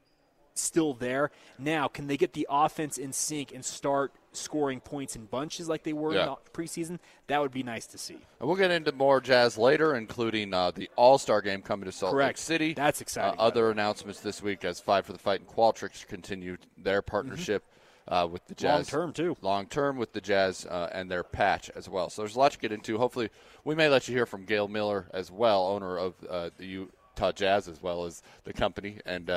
[0.61, 1.31] still there.
[1.59, 5.83] Now, can they get the offense in sync and start scoring points in bunches like
[5.83, 6.21] they were Yeah.
[6.21, 6.99] in the preseason?
[7.27, 8.19] That would be nice to see.
[8.39, 11.93] And we'll get into more Jazz later, including uh, the All Star game coming to
[11.93, 12.29] Salt Correct.
[12.29, 12.75] Lake City.
[12.75, 16.57] That's exciting, Uh, other announcements this week as Five for the Fight and Qualtrics continue
[16.79, 17.65] their partnership
[18.09, 18.87] uh, with the Jazz.
[18.89, 18.97] Mm-hmm.
[18.97, 19.37] Long-term, too.
[19.41, 22.11] Long term with the Jazz uh, and their patch as well.
[22.11, 22.99] So there's a lot to get into.
[22.99, 23.31] Hopefully,
[23.65, 27.33] we may let you hear from Gail Miller as well, owner of uh, the Utah
[27.33, 28.99] Jazz as well as the company.
[29.07, 29.31] And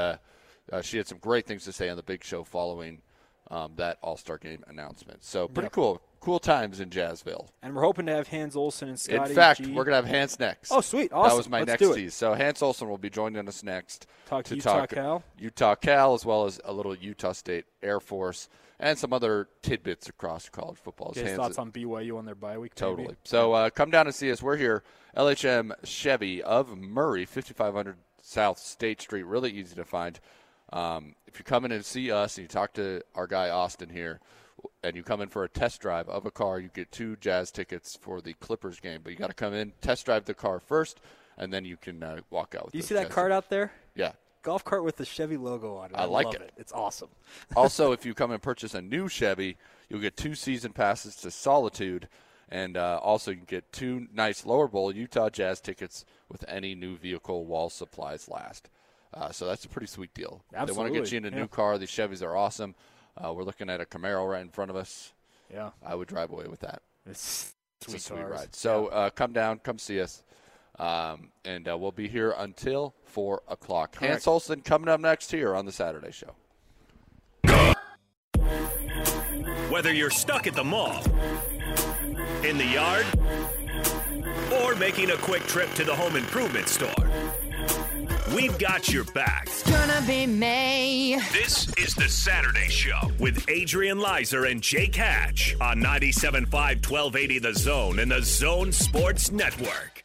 [0.72, 3.02] uh, she had some great things to say on the big show following
[3.52, 5.24] um, that All Star game announcement.
[5.24, 5.72] So pretty Yep.
[5.74, 6.02] cool.
[6.22, 7.50] Cool times in Jazzville.
[7.62, 9.32] And we're hoping to have Hans Olsen and Scotty.
[9.32, 9.74] In fact, G.
[9.74, 10.72] we're going to have Hans next.
[10.72, 11.12] Oh, sweet.
[11.12, 11.30] Awesome.
[11.30, 12.14] That was my Let's next tease.
[12.14, 15.22] So Hans Olsen will be joining us next Talk to Utah talk Cal.
[15.38, 18.48] Utah Cal as well as a little Utah State Air Force.
[18.80, 21.12] and some other tidbits across college football.
[21.14, 22.74] His Hans thoughts on BYU on their bye week.
[22.74, 23.08] Totally.
[23.08, 23.18] maybe?
[23.26, 24.42] So uh, come down and see us.
[24.42, 24.82] We're here,
[25.18, 29.24] LHM Chevy of Murray, 5500 South State Street.
[29.24, 30.22] Really easy to find.
[30.74, 33.90] Um, if you come in and see us and you talk to our guy Austin
[33.90, 34.20] here,
[34.84, 37.52] and you come in for a test drive of a car, you get two Jazz
[37.52, 39.02] tickets for the Clippers game.
[39.04, 41.00] But you got to come in, test drive the car first,
[41.38, 42.66] and then you can uh, walk out.
[42.66, 43.72] With Do you see that cart out there?
[43.96, 44.14] Yeah.
[44.42, 45.96] Golf cart with the Chevy logo on it.
[45.96, 46.42] I like love it.
[46.42, 46.54] it.
[46.58, 47.10] It's awesome.
[47.56, 49.58] also, if you come and purchase a new Chevy,
[49.90, 52.10] you'll get two season passes to Solitude,
[52.50, 56.74] and uh, also you can get two nice lower bowl Utah Jazz tickets with any
[56.74, 58.70] new vehicle while supplies last.
[59.14, 60.44] Uh, so that's a pretty sweet deal.
[60.52, 61.36] They want to get you in a yeah.
[61.36, 61.78] new car.
[61.78, 62.74] These Chevys are awesome.
[63.16, 65.14] Uh, we're looking at a Camaro right in front of us.
[65.54, 66.82] Yeah, I would drive away with that.
[67.06, 68.32] it's It's sweet a sweet cars.
[68.32, 68.56] ride.
[68.56, 70.24] So uh, come down, come see us,
[70.80, 73.96] um, and uh, we'll be here until four o'clock.
[73.98, 74.28] Hans Correct.
[74.28, 76.34] Olsen coming up next here on the Saturday Show.
[79.70, 81.04] Whether you're stuck at the mall,
[82.44, 83.06] in the yard,
[84.64, 87.03] or making a quick trip to the home improvement store,
[88.34, 89.44] we've got your back.
[89.48, 91.20] It's gonna be May.
[91.32, 97.54] This is the Saturday Show with Adrian Lizer and Jake Hatch on 97.5 1280 The
[97.54, 100.04] Zone and the Zone Sports Network.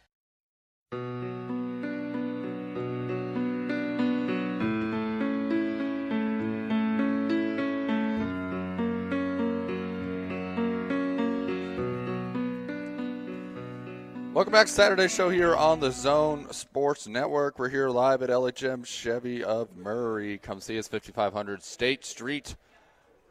[14.39, 17.59] Welcome back to Saturday Show here on the Zone Sports Network.
[17.59, 20.37] We're here live at LHM Chevy of Murray.
[20.37, 22.55] Come see us, 5500 State Street.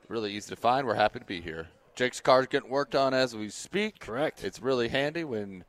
[0.09, 0.87] Really easy to find.
[0.87, 1.69] We're happy to be here.
[1.95, 4.01] Jake's car's getting worked on as we speak.
[4.01, 4.45] Correct.
[4.45, 5.65] It's really handy when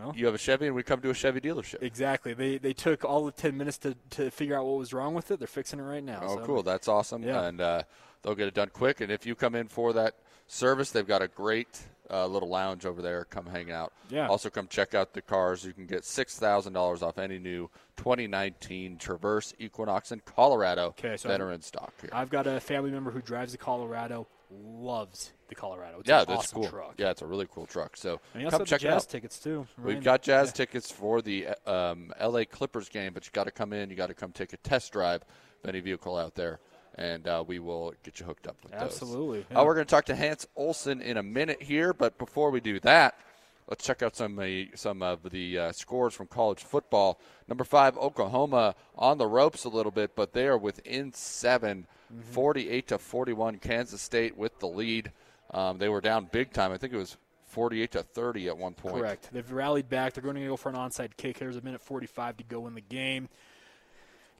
[0.00, 0.12] Well.
[0.16, 1.80] you have a Chevy and we come to a Chevy dealership.
[1.80, 2.34] Exactly.
[2.34, 5.30] They they took all the ten minutes to, to figure out what was wrong with
[5.30, 5.38] it.
[5.38, 6.22] They're fixing it right now.
[6.24, 6.62] Oh, so- cool.
[6.64, 7.22] That's awesome.
[7.22, 7.44] Yeah.
[7.44, 7.82] And uh,
[8.22, 9.00] they'll get it done quick.
[9.00, 10.16] And if you come in for that
[10.48, 13.24] service, they've got a great uh, little lounge over there.
[13.24, 13.92] Come hang out.
[14.08, 14.28] Yeah.
[14.28, 15.64] Also, come check out the cars.
[15.64, 21.52] You can get $6,000 off any new 2019 Traverse Equinox in Colorado Okay, so are
[21.52, 22.10] in stock here.
[22.12, 24.26] I've got a family member who drives the Colorado.
[24.50, 25.98] Loves the Colorado.
[26.00, 26.70] It's yeah, an that's awesome cool.
[26.70, 26.94] truck.
[26.98, 27.96] Yeah, it's a really cool truck.
[27.96, 29.08] So And come check the it out.
[29.08, 29.66] tickets too.
[29.82, 30.52] We've got jazz Yeah.
[30.52, 33.90] tickets for the um, LA Clippers game, but you got to come in.
[33.90, 35.22] You got to come take a test drive
[35.64, 36.60] of any vehicle out there,
[36.96, 38.80] and uh, we will get you hooked up with those.
[38.82, 42.50] Absolutely, Uh, we're going to talk to Hans Olsen in a minute here, but before
[42.50, 43.18] we do that,
[43.68, 47.20] let's check out some uh, some of the uh, scores from college football.
[47.48, 52.20] Number five, Oklahoma on the ropes a little bit, but they are within 7 Mm-hmm.
[52.34, 53.58] 48 to 41.
[53.58, 55.10] Kansas State with the lead.
[55.50, 56.70] Um, they were down big time.
[56.70, 58.94] I think it was 48 to 30 at one point.
[58.94, 59.28] Correct.
[59.32, 60.12] They've rallied back.
[60.12, 61.36] They're going to go for an onside kick.
[61.40, 63.28] There's a minute 45 to go in the game.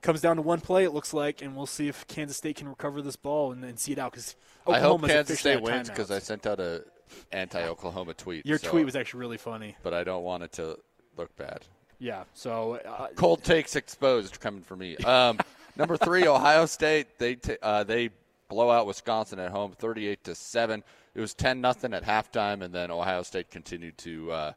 [0.03, 2.69] Comes down to one play, it looks like, and we'll see if Kansas State can
[2.69, 4.13] recover this ball and, and see it out.
[4.13, 6.85] Because I hope Kansas State wins because I sent out a
[7.33, 8.47] anti-Oklahoma tweet.
[8.47, 9.77] Your so- tweet was actually really funny.
[9.83, 10.79] but I don't want it to
[11.17, 11.65] look bad.
[11.99, 12.25] Yeah.
[12.35, 14.97] So uh, Cold takes exposed coming for me.
[14.99, 15.39] Um,
[15.77, 17.19] number three, Ohio State.
[17.19, 18.11] They t- uh, they
[18.49, 20.85] blow out Wisconsin at home, thirty-eight to seven.
[21.15, 24.53] It was ten nothing at halftime, and then Ohio State continued to uh,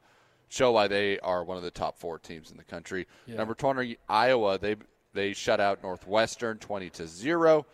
[0.49, 3.07] show why they are one of the top four teams in the country.
[3.25, 4.59] Number twenty, Iowa.
[4.59, 4.75] They
[5.13, 7.65] they shut out Northwestern twenty to zero.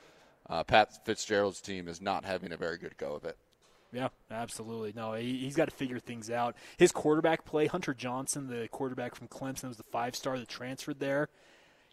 [0.47, 3.37] Uh, Pat Fitzgerald's team is not having a very good go of it.
[3.91, 4.93] Yeah, absolutely.
[4.95, 6.55] No, he, he's got to figure things out.
[6.77, 10.99] His quarterback play, Hunter Johnson, the quarterback from Clemson, was the five star that transferred
[10.99, 11.29] there.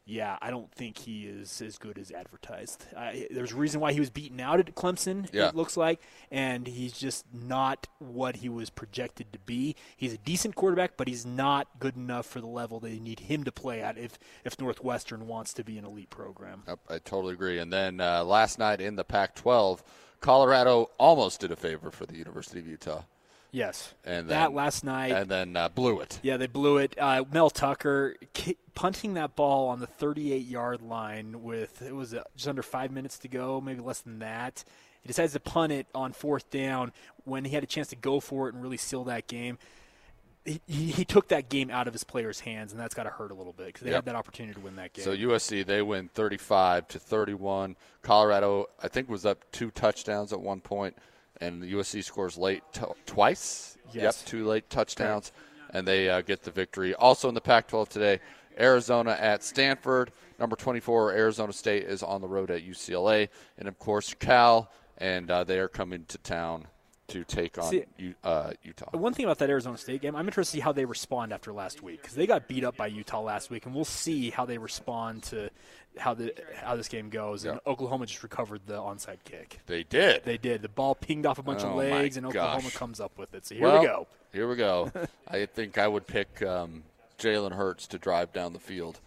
[0.04, 2.84] Yeah, I don't think he is as good as advertised.
[3.30, 5.48] There's a reason why he was beaten out at Clemson, Yeah.
[5.48, 9.76] it looks like, and he's just not what he was projected to be.
[9.96, 13.44] He's a decent quarterback, but he's not good enough for the level they need him
[13.44, 16.64] to play at if, if Northwestern wants to be an elite program.
[16.66, 17.58] Yep, I totally agree.
[17.58, 19.82] And then uh, last night in the Pac-12,
[20.20, 23.02] Colorado almost did a favor for the University of Utah,
[23.52, 23.92] Yes.
[24.04, 25.12] and that then, last night.
[25.12, 26.18] and then uh, blew it.
[26.22, 26.94] Yeah, they blew it.
[26.98, 32.14] Uh, Mel Tucker ki- punting that ball on the 38 yard line with it was
[32.14, 34.64] uh, just under five minutes to go, maybe less than that.
[35.02, 36.92] He decides to punt it on fourth down
[37.24, 39.58] when he had a chance to go for it and really seal that game.
[40.44, 43.10] He, he, he took that game out of his players' hands, and that's got to
[43.10, 43.96] hurt a little bit because they Yep.
[43.98, 45.04] had that opportunity to win that game.
[45.04, 47.76] So USC they win 35 to 31.
[48.02, 50.96] Colorado I think was up two touchdowns at one point,
[51.42, 53.76] and the USC scores late t- twice.
[53.92, 54.22] Yes.
[54.22, 55.32] Yep, two late touchdowns,
[55.70, 56.94] and they uh, get the victory.
[56.94, 58.20] Also in the Pac-12 today,
[58.58, 60.12] Arizona at Stanford.
[60.38, 63.28] Number 24 Arizona State is on the road at UCLA,
[63.58, 66.66] and of course Cal, and uh, they are coming to town
[67.12, 68.90] to take on See- U- uh, Utah.
[68.96, 71.52] One thing about that Arizona State game, I'm interested to see how they respond after
[71.52, 74.44] last week because they got beat up by Utah last week, and we'll see how
[74.44, 75.50] they respond to
[75.98, 77.44] how the how this game goes.
[77.44, 79.58] And Oklahoma just recovered the onside kick.
[79.66, 80.24] They did.
[80.24, 80.62] They did.
[80.62, 82.74] The ball pinged off a bunch Oh, of legs, and Oklahoma gosh.
[82.76, 83.46] comes up with it.
[83.46, 84.06] So here well, we go.
[84.32, 84.90] Here we go.
[85.28, 86.82] I think I would pick um,
[87.18, 89.00] Jalen Hurts to drive down the field.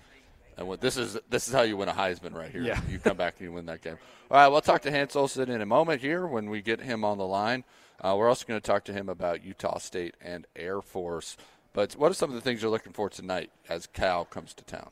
[0.57, 2.61] And what, this is this is how you win a Heisman right here.
[2.61, 2.79] Yeah.
[2.89, 3.97] You come back and you win that game.
[4.31, 7.03] All right, we'll talk to Hans Olsen in a moment here when we get him
[7.03, 7.63] on the line.
[8.01, 11.37] Uh, we're also going to talk to him about Utah State and Air Force.
[11.73, 14.63] But what are some of the things you're looking for tonight as Cal comes to
[14.63, 14.89] town?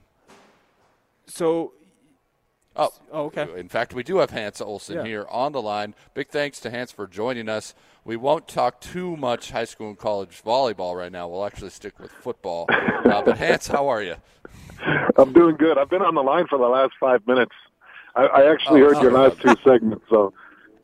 [1.28, 1.74] So
[2.76, 3.48] Oh, Oh, okay.
[3.56, 5.04] In fact, we do have Hans Olsen Yeah.
[5.04, 5.94] here on the line.
[6.16, 7.76] Big thanks to Hans for joining us.
[8.04, 11.28] We won't talk too much high school and college volleyball right now.
[11.28, 12.66] We'll actually stick with football.
[12.70, 14.16] Uh, but Hans, how are you?
[15.18, 15.78] I'm doing good.
[15.78, 17.54] I've been on the line for the last five minutes.
[18.16, 20.34] I, I actually Oh, heard your oh, last two segments, so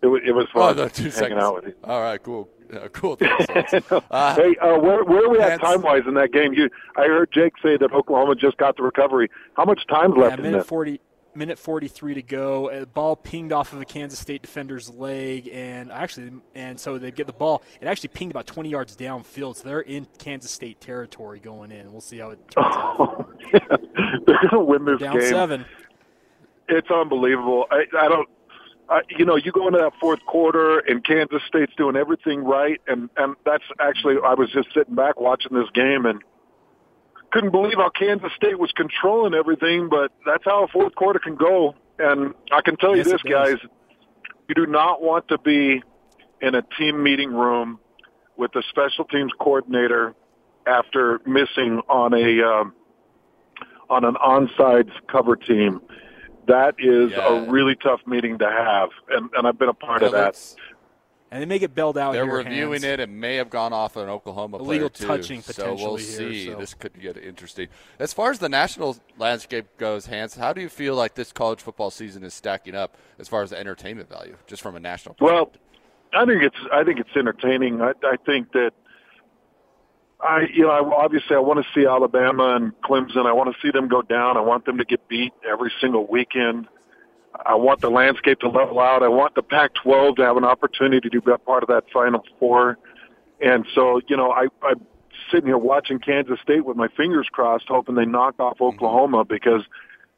[0.02, 1.42] it, wa- it was Oh, fun no, two hanging seconds.
[1.44, 1.76] out with you.
[1.84, 2.50] All right, cool.
[2.74, 3.18] Uh, cool.
[4.12, 6.54] Uh, hey, uh, where, where are we at time wise in that game?
[6.54, 9.30] You, I heard Jake say that Oklahoma just got the recovery.
[9.56, 10.68] How much time's yeah, left in minute this?
[10.68, 11.00] forty.
[11.36, 12.70] Minute 43 to go.
[12.72, 17.12] A ball pinged off of a Kansas State defender's leg, and actually, and so they
[17.12, 17.62] get the ball.
[17.80, 21.92] It actually pinged about 20 yards downfield, so they're in Kansas State territory going in.
[21.92, 23.30] We'll see how it turns out.
[23.54, 25.30] They're going to win this Down game.
[25.30, 25.66] seven.
[26.68, 27.68] It's unbelievable.
[27.70, 28.28] I, I don't.
[28.90, 32.82] I, you know, you go into that fourth quarter, and Kansas State's doing everything right,
[32.88, 36.22] and and that's actually I was just sitting back watching this game and
[37.32, 39.90] couldn't believe how Kansas State was controlling everything.
[39.90, 41.76] But that's how a fourth quarter can go.
[42.00, 43.58] And I can tell you Yes, it this, guys,
[44.48, 45.84] you do not want to be
[46.42, 47.80] in a team meeting room
[48.38, 50.16] with the special teams coordinator
[50.66, 52.74] after missing on a um,
[53.90, 55.82] on an onside cover team.
[56.50, 57.28] That is Yeah.
[57.28, 60.36] a really tough meeting to have, and, and I've been a part of that.
[61.32, 62.86] And they may get bailed out They're reviewing Hans.
[62.86, 65.06] it and may have gone off an Oklahoma Illegal player too.
[65.06, 66.46] touching so we'll here, see.
[66.48, 66.56] so.
[66.56, 67.68] This could get interesting.
[68.00, 71.62] As far as the national landscape goes, Hans, how do you feel like this college
[71.62, 75.18] football season is stacking up as far as the entertainment value, just from a national?
[75.22, 75.52] Well,
[76.14, 77.80] I think it's I think it's entertaining.
[77.80, 78.72] I, I think that
[80.22, 83.26] I you know I, obviously I want to see Alabama and Clemson.
[83.26, 84.38] I want to see them go down.
[84.38, 86.68] I want them to get beat every single weekend.
[87.46, 89.04] I want the landscape to level out.
[89.04, 92.24] I want the Pac-12 to have an opportunity to be a part of that Final
[92.40, 92.78] Four.
[93.40, 94.86] And so, you know, I, I'm
[95.32, 98.76] sitting here watching Kansas State with my fingers crossed, hoping they knock off mm-hmm.
[98.76, 99.62] Oklahoma because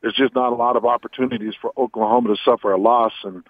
[0.02, 3.14] there's just not a lot of opportunities for Oklahoma to suffer a loss.
[3.24, 3.44] And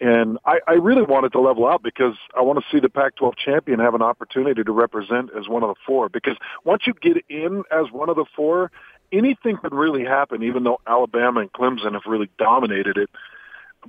[0.00, 3.36] and I, I really wanted to level out because I want to see the Pac-12
[3.36, 6.08] champion have an opportunity to represent as one of the four.
[6.08, 8.70] Because once you get in as one of the four,
[9.10, 10.44] anything could really happen.
[10.44, 13.10] Even though Alabama and Clemson have really dominated it,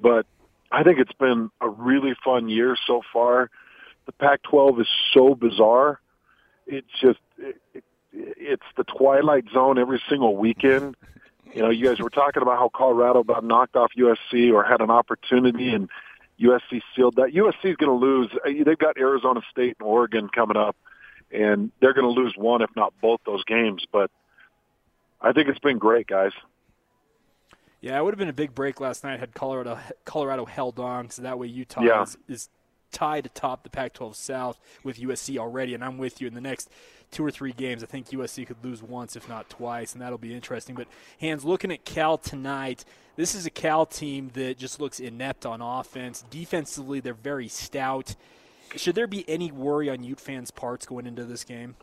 [0.02, 0.26] but
[0.72, 3.52] I think it's been a really fun year so far.
[4.08, 6.00] The Pac-12 is so bizarre.
[6.65, 10.95] It's just it, it, it's the twilight zone every single weekend.
[11.53, 14.81] You know, you guys were talking about how Colorado about knocked off USC or had
[14.81, 15.89] an opportunity, and
[16.39, 17.33] USC sealed that.
[17.33, 18.29] USC is going to lose.
[18.45, 20.75] Uh, They've got Arizona State and Oregon coming up,
[21.31, 23.83] and they're going to lose one, if not both, those games.
[23.91, 24.12] But
[25.21, 26.31] I think it's been great, guys.
[27.81, 31.09] Yeah, it would have been a big break last night had Colorado Colorado held on,
[31.09, 32.03] so that way Utah Yeah.
[32.03, 32.49] is, is
[32.91, 35.73] tied atop the Pac-12 South with USC already.
[35.73, 36.69] And I'm with you in the next
[37.12, 37.84] two or three games.
[37.84, 40.75] I think USC could lose once, if not twice, and that'll be interesting.
[40.75, 40.88] But
[41.19, 42.86] Hans looking at Cal tonight.
[43.15, 46.23] This is a Cal team that just looks inept on offense.
[46.30, 48.15] Defensively, they're very stout.
[48.75, 51.75] Should there be any worry on Ute fans' parts going into this game?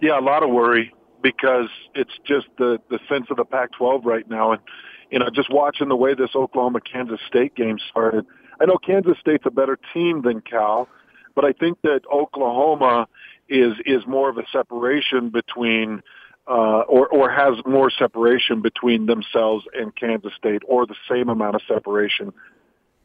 [0.00, 4.28] Yeah, a lot of worry because it's just the the sense of the Pac-12 right
[4.28, 4.62] now, and
[5.10, 8.26] you know, just watching the way this Oklahoma Kansas State game started.
[8.60, 10.88] I know Kansas State's a better team than Cal,
[11.34, 13.08] but I think that Oklahoma
[13.48, 16.02] is is more of a separation between.
[16.46, 21.54] Uh, or, or has more separation between themselves and Kansas State, or the same amount
[21.54, 22.34] of separation.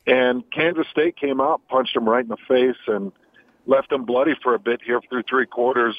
[0.05, 3.13] And Kansas State came out, punched them right in the face, and
[3.65, 5.97] left them bloody for a bit here through three quarters.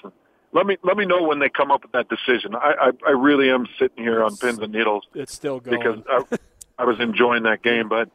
[0.52, 2.54] Let me let me know when they come up with that decision.
[2.54, 5.78] I I, I really am sitting here on pins and needles It's still going.
[5.78, 6.38] because I,
[6.80, 7.88] I was enjoying that game.
[7.88, 8.10] But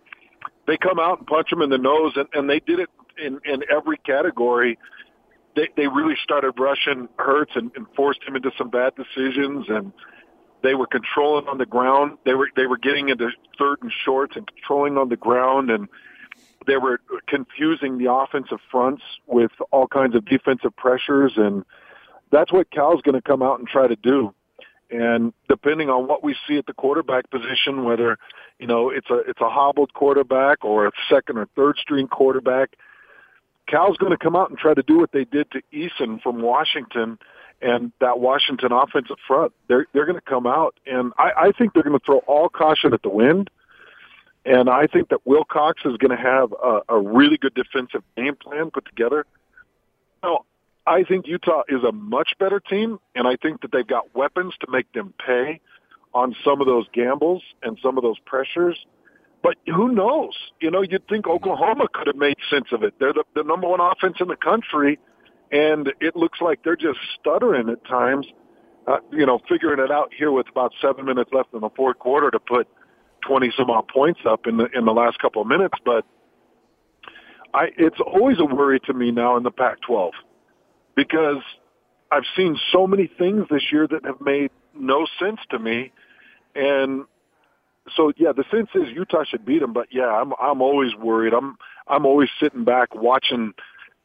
[0.68, 3.40] they come out and punch them in the nose, and, and they did it in
[3.46, 4.78] in every category.
[5.56, 9.94] They they really started rushing Hurts and, and forced him into some bad decisions, and
[10.64, 12.18] they were controlling on the ground.
[12.26, 15.88] They were they were getting into third and shorts and controlling on the ground, and
[16.68, 21.64] they were confusing the offensive fronts with all kinds of defensive pressures, and
[22.32, 24.34] that's what Cal's going to come out and try to do.
[24.92, 28.18] And depending on what we see at the quarterback position, whether
[28.60, 32.76] you know it's a it's a hobbled quarterback or a second or third string quarterback,
[33.68, 36.42] Cal's going to come out and try to do what they did to Eason from
[36.42, 37.18] Washington
[37.62, 39.54] and that Washington offensive front.
[39.68, 42.50] They're they're going to come out, and I, I think they're going to throw all
[42.50, 43.50] caution at the wind.
[44.46, 48.36] And I think that Wilcox is going to have a, a really good defensive game
[48.36, 49.26] plan put together.
[50.22, 50.46] Now,
[50.88, 54.54] I think Utah is a much better team, and I think that they've got weapons
[54.62, 55.60] to make them pay
[56.14, 58.78] on some of those gambles and some of those pressures.
[59.42, 60.34] But who knows?
[60.62, 62.94] You know, you'd think Oklahoma could have made sense of it.
[63.00, 65.00] They're the, the number one offense in the country,
[65.52, 68.28] and it looks like they're just stuttering at times.
[68.88, 71.98] Uh, you know, figuring it out here with about seven minutes left in the fourth
[71.98, 72.68] quarter to put
[73.22, 75.74] twenty some odd points up in the in the last couple of minutes.
[75.84, 76.06] But
[77.54, 80.12] I, it's always a worry to me now in the Pac-12
[80.96, 81.42] because
[82.12, 85.92] I've seen so many things this year that have made no sense to me,
[86.56, 87.06] and
[87.96, 89.74] so yeah, the sense is Utah should beat them.
[89.74, 91.34] But yeah, I'm I'm always worried.
[91.34, 93.54] I'm I'm always sitting back watching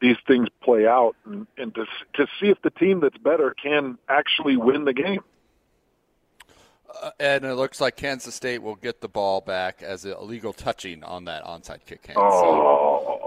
[0.01, 3.97] these things play out and, and to to see if the team that's better can
[4.09, 5.21] actually win the game.
[7.01, 10.51] Uh, and it looks like Kansas State will get the ball back as an illegal
[10.51, 12.05] touching on that onside kick.
[12.05, 12.17] Hand.
[12.19, 13.20] Oh,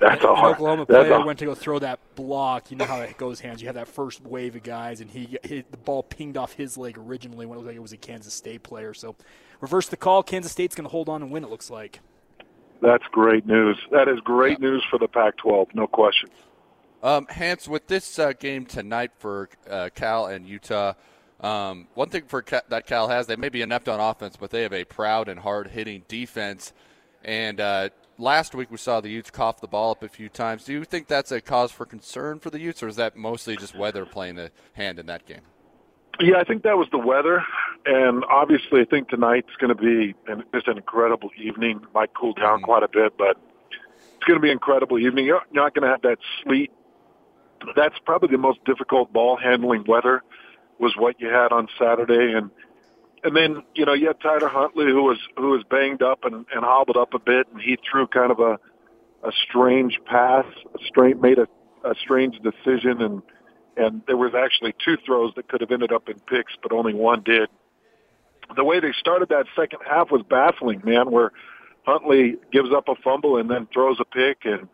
[0.00, 0.54] that's a hard.
[0.56, 2.70] Oklahoma that's player a- went to go throw that block.
[2.70, 3.60] You know how it goes hands.
[3.60, 6.76] You have that first wave of guys, and he hit the ball pinged off his
[6.76, 8.94] leg originally when it looked like it was a Kansas State player.
[8.94, 9.16] So
[9.60, 10.22] reverse the call.
[10.22, 11.44] Kansas State's going to hold on and win.
[11.44, 12.00] It looks like.
[12.80, 13.76] That's great news.
[13.90, 16.28] That is great news for the Pac-12, no question.
[17.02, 20.94] Um, Hans, with this uh, game tonight for uh, Cal and Utah,
[21.40, 24.50] um, one thing for Ca- that Cal has, they may be inept on offense, but
[24.50, 26.72] they have a proud and hard-hitting defense.
[27.24, 30.64] And uh, last week we saw the Utes cough the ball up a few times.
[30.64, 33.56] Do you think that's a cause for concern for the Utes, or is that mostly
[33.56, 35.40] just weather playing a hand in that game?
[36.20, 37.44] Yeah, I think that was the weather,
[37.86, 41.80] and obviously, I think tonight's going to be an, just an incredible evening.
[41.94, 42.64] Might cool down mm-hmm.
[42.64, 43.38] quite a bit, but
[43.70, 45.26] it's going to be an incredible evening.
[45.26, 46.72] You're not going to have that sleet.
[47.76, 50.22] That's probably the most difficult ball handling weather
[50.80, 52.50] was what you had on Saturday, and
[53.24, 56.46] and then you know you had Tyler Huntley who was who was banged up and,
[56.54, 58.58] and hobbled up a bit, and he threw kind of a
[59.24, 61.48] a strange pass, a strange made a,
[61.84, 63.22] a strange decision, and
[63.76, 66.94] and there was actually two throws that could have ended up in picks, but only
[66.94, 67.48] one did.
[68.56, 71.10] The way they started that second half was baffling, man.
[71.10, 71.32] Where
[71.84, 74.68] Huntley gives up a fumble and then throws a pick, and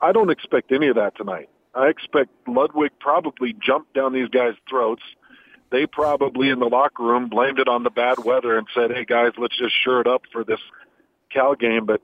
[0.00, 1.48] I don't expect any of that tonight.
[1.74, 5.02] I expect Ludwig probably jumped down these guys' throats.
[5.72, 9.04] They probably in the locker room blamed it on the bad weather and said, "Hey
[9.04, 10.60] guys, let's just it up for this
[11.30, 12.02] Cal game." But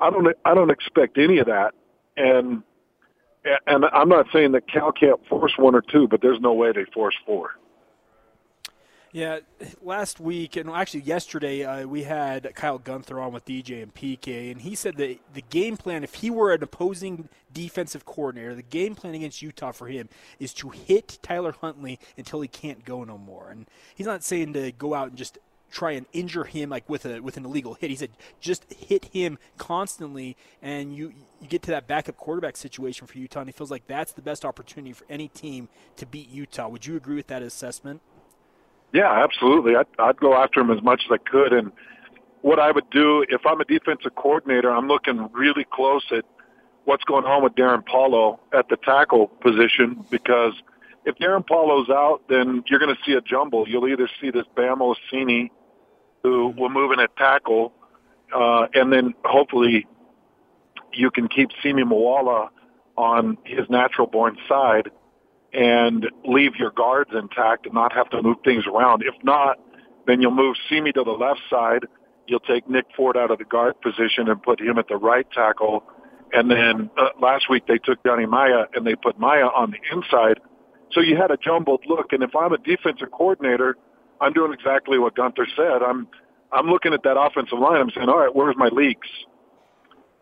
[0.00, 1.74] I don't, I don't expect any of that.
[2.16, 2.62] And
[3.66, 6.72] and I'm not saying that Cal can't force one or two, but there's no way
[6.72, 7.50] they force four.
[9.10, 9.38] Yeah,
[9.80, 14.52] last week and actually yesterday uh, we had Kyle Gunther on with DJ and PK,
[14.52, 18.62] and he said that the game plan, if he were an opposing defensive coordinator, the
[18.62, 23.02] game plan against Utah for him is to hit Tyler Huntley until he can't go
[23.02, 23.48] no more.
[23.50, 25.38] And he's not saying to go out and just
[25.70, 27.88] try and injure him like with a with an illegal hit.
[27.88, 33.06] He said just hit him constantly, and you you get to that backup quarterback situation
[33.06, 33.40] for Utah.
[33.40, 36.68] And he feels like that's the best opportunity for any team to beat Utah.
[36.68, 38.02] Would you agree with that assessment?
[38.92, 39.76] Yeah, absolutely.
[39.76, 41.52] I'd, I'd go after him as much as I could.
[41.52, 41.72] And
[42.42, 46.24] what I would do if I'm a defensive coordinator, I'm looking really close at
[46.84, 50.54] what's going on with Darrin Paulo at the tackle position because
[51.04, 53.68] if Darrin Paulo's out, then you're going to see a jumble.
[53.68, 55.50] You'll either see this Bam Osini
[56.22, 57.72] who will move in at tackle,
[58.34, 59.86] uh, and then hopefully
[60.92, 62.48] you can keep Simi Moala
[62.96, 64.90] on his natural born side
[65.52, 69.02] and leave your guards intact and not have to move things around.
[69.02, 69.58] If not,
[70.06, 71.86] then you'll move Simi to the left side.
[72.26, 75.26] You'll take Nick Ford out of the guard position and put him at the right
[75.32, 75.82] tackle.
[76.32, 79.78] And then uh, last week they took Johnny Maea and they put Maea on the
[79.96, 80.40] inside.
[80.92, 82.12] So you had a jumbled look.
[82.12, 83.76] And if I'm a defensive coordinator,
[84.20, 85.82] I'm doing exactly what Gunther said.
[85.82, 86.08] I'm
[86.50, 87.80] I'm looking at that offensive line.
[87.80, 89.08] I'm saying, all right, where's my leaks?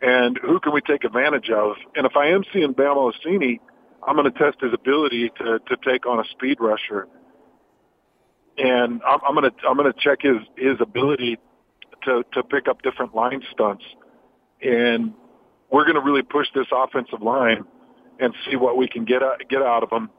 [0.02, 1.76] And who can we take advantage of?
[1.94, 3.60] And if I am seeing Bam Osini,
[4.06, 7.08] I'm going to test his ability to to take on a speed rusher,
[8.58, 11.38] and I'm, I'm going to I'm going to check his his ability
[12.04, 13.84] to to pick up different line stunts,
[14.62, 15.12] and
[15.70, 17.64] we're going to really push this offensive line
[18.20, 20.10] and see what we can get out, get out of them.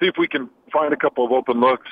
[0.00, 1.88] See if we can find a couple of open looks.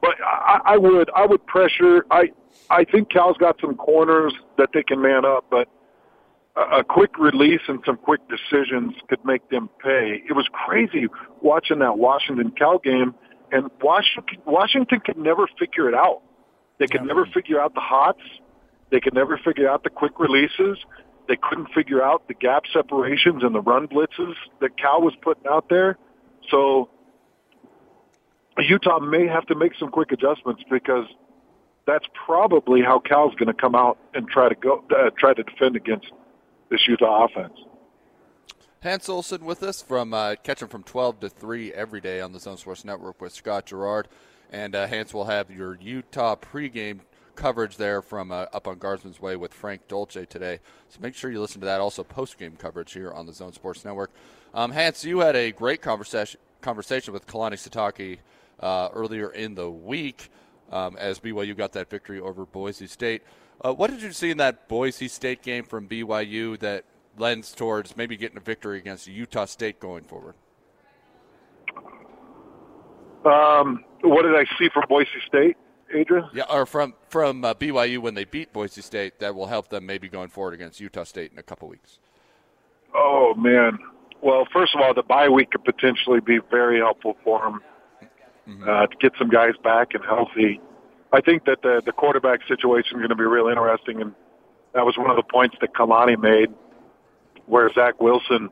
[0.00, 2.06] But I, I would I would pressure.
[2.10, 2.30] I
[2.70, 5.68] I think Cal's got some corners that they can man up, but
[6.60, 10.22] a quick release and some quick decisions could make them pay.
[10.28, 11.06] It was crazy
[11.42, 13.14] watching that Washington Cal game,
[13.52, 16.22] and Washington Washington could never figure it out.
[16.78, 18.22] They could never figure out the hots.
[18.90, 20.78] They could never figure out the quick releases.
[21.28, 25.46] They couldn't figure out the gap separations and the run blitzes that Cal was putting
[25.48, 25.96] out there.
[26.50, 26.88] So
[28.58, 31.06] Utah may have to make some quick adjustments because
[31.86, 35.42] that's probably how Cal's going to come out and try to go uh, try to
[35.42, 36.06] defend against
[36.70, 37.54] this Utah offense.
[38.82, 42.32] Hans Olsen with us from uh, catch him from 12 to 3 every day on
[42.32, 44.08] the Zone Sports Network with Scott Garrard.
[44.50, 47.00] And uh, Hans will have your Utah pregame
[47.34, 50.60] coverage there from uh, up on Guardsman's Way with Frank Dolce today.
[50.88, 51.80] So make sure you listen to that.
[51.80, 54.10] Also, postgame coverage here on the Zone Sports Network.
[54.54, 58.18] Um, Hans, you had a great conversation conversation with Kalani Sitake
[58.60, 60.30] uh, earlier in the week
[60.70, 63.22] um, as BYU got that victory over Boise State.
[63.62, 66.84] Uh, what did you see in that Boise State game from BYU that
[67.18, 70.34] lends towards maybe getting a victory against Utah State going forward?
[73.24, 75.58] Um, what did I see from Boise State,
[75.94, 76.26] Adrian?
[76.32, 79.84] Yeah, or from from uh, BYU when they beat Boise State that will help them
[79.84, 81.98] maybe going forward against Utah State in a couple weeks.
[82.94, 83.78] Oh man.
[84.22, 87.60] Well, first of all, the bye week could potentially be very helpful for them
[88.48, 88.68] mm-hmm.
[88.68, 90.60] uh, to get some guys back and healthy.
[91.12, 94.14] I think that the the quarterback situation is going to be real interesting, and
[94.74, 96.52] that was one of the points that Kalani made,
[97.46, 98.50] where Zach Wilson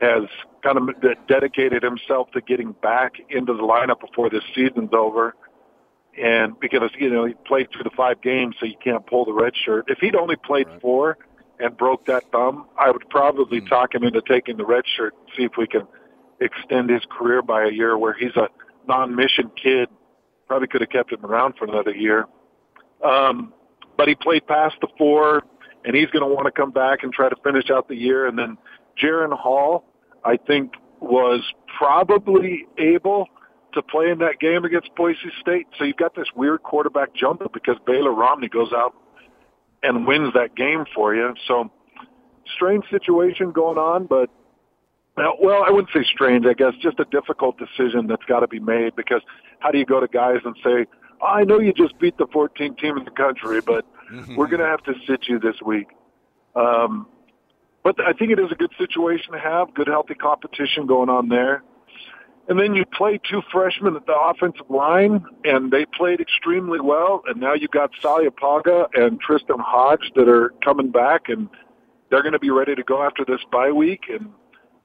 [0.00, 0.24] has
[0.62, 0.88] kind of
[1.26, 5.34] dedicated himself to getting back into the lineup before this season's over.
[6.20, 9.32] And because you know he played through the five games, so you can't pull the
[9.32, 9.84] red shirt.
[9.88, 10.80] If he'd only played right.
[10.80, 11.18] four
[11.60, 13.68] and broke that thumb, I would probably mm.
[13.68, 15.14] talk him into taking the red shirt.
[15.14, 15.86] And see if we can
[16.40, 18.48] extend his career by a year, where he's a
[18.88, 19.88] non-mission kid.
[20.48, 22.26] Probably could have kept him around for another year.
[23.04, 23.52] Um,
[23.96, 25.42] but he played past the four,
[25.84, 28.26] and he's going to want to come back and try to finish out the year.
[28.26, 28.56] And then
[29.00, 29.84] Jaren Hall,
[30.24, 31.42] I think, was
[31.76, 33.26] probably able
[33.74, 35.66] to play in that game against Boise State.
[35.78, 38.94] So you've got this weird quarterback jump because Baylor Romney goes out
[39.82, 41.34] and wins that game for you.
[41.46, 41.70] So
[42.54, 44.30] strange situation going on, but
[45.40, 46.46] well, I wouldn't say strange.
[46.46, 49.22] I guess just a difficult decision that's got to be made because
[49.58, 50.86] how do you go to guys and say,
[51.20, 53.84] oh, "I know you just beat the 14th team in the country, but
[54.36, 55.88] we're going to have to sit you this week."
[56.54, 57.06] Um,
[57.82, 61.28] but I think it is a good situation to have, good healthy competition going on
[61.28, 61.62] there.
[62.48, 67.22] And then you play two freshmen at the offensive line, and they played extremely well.
[67.26, 71.50] And now you've got Saleapaga and Tristen Hoge that are coming back, and
[72.10, 74.04] they're going to be ready to go after this bye week.
[74.08, 74.30] And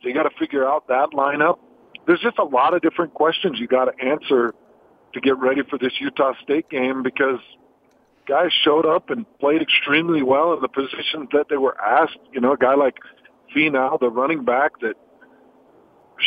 [0.04, 1.60] so you got to figure out that lineup.
[2.06, 4.54] There's just a lot of different questions you got to answer
[5.14, 7.40] to get ready for this Utah State game because
[8.28, 12.18] guys showed up and played extremely well in the positions that they were asked.
[12.34, 12.96] You know, a guy like
[13.56, 14.96] Finau, the running back that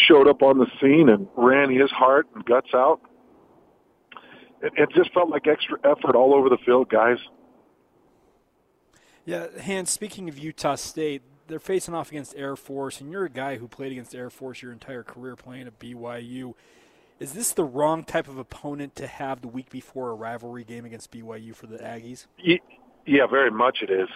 [0.09, 3.01] showed up on the scene and ran his heart and guts out.
[4.62, 7.18] It, it just felt like extra effort all over the field, guys.
[9.27, 13.30] Yeah, Hans, speaking of Utah State, they're facing off against Air Force, and you're a
[13.30, 16.55] guy who played against Air Force your entire career playing at BYU.
[17.18, 20.84] Is this the wrong type of opponent to have the week before a rivalry game
[20.84, 22.26] against BYU for the Aggies?
[23.07, 24.09] Yeah, very much it is.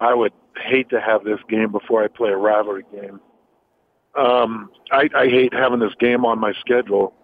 [0.00, 3.20] I would hate to have this game before I play a rivalry game.
[4.16, 7.14] Um, I, I hate having this game on my schedule.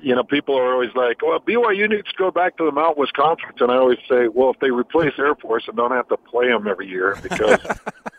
[0.00, 2.98] You know, people are always like, well, BYU needs to go back to the Mount
[2.98, 3.58] West Conference.
[3.60, 6.48] And I always say, well, if they replace Air Force and don't have to play
[6.48, 7.60] them every year because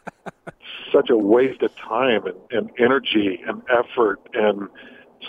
[0.94, 4.70] such a waste of time and, and energy and effort and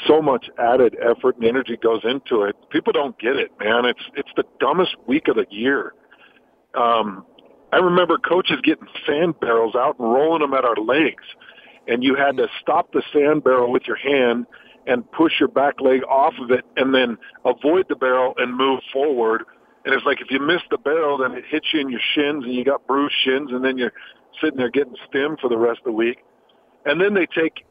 [0.06, 2.56] so much added effort and energy goes into it.
[2.70, 3.84] People don't get it, man.
[3.84, 5.94] It's it's the dumbest week of the year.
[6.74, 7.24] Um,
[7.72, 11.24] I remember coaches getting sand barrels out and rolling them at our legs
[11.86, 14.46] and you had to stop the sand barrel with your hand
[14.86, 18.80] and push your back leg off of it and then avoid the barrel and move
[18.92, 19.44] forward.
[19.84, 22.44] And it's like if you miss the barrel, then it hits you in your shins
[22.44, 23.92] and you got bruised shins and then you're
[24.40, 26.18] sitting there getting stim for the rest of the week.
[26.84, 27.64] And then they take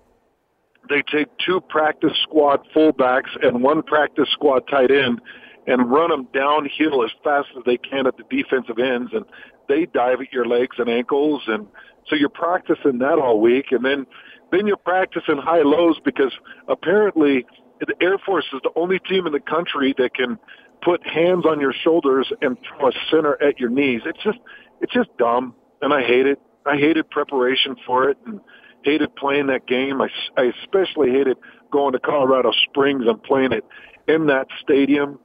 [0.90, 5.22] they take two practice squad fullbacks and one practice squad tight end
[5.66, 9.24] and run them downhill as fast as they can at the defensive ends and
[9.70, 11.68] they dive at your legs and ankles and
[12.10, 14.06] so you're practicing that all week, and then
[14.52, 16.32] then you're practicing high lows because
[16.68, 17.46] apparently
[17.80, 20.38] the Air Force is the only team in the country that can
[20.84, 24.02] put hands on your shoulders and throw a center at your knees.
[24.06, 24.38] It's just
[24.82, 26.40] it's just dumb, and I hate it.
[26.66, 28.40] I hated preparation for it, and
[28.84, 30.02] hated playing that game.
[30.02, 31.38] I, I especially hated
[31.72, 33.66] going to Colorado Springs and playing it
[34.08, 35.20] in that stadium.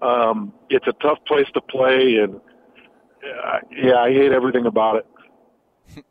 [0.00, 5.06] Um, it's a tough place to play, and uh, yeah, I hate everything about it.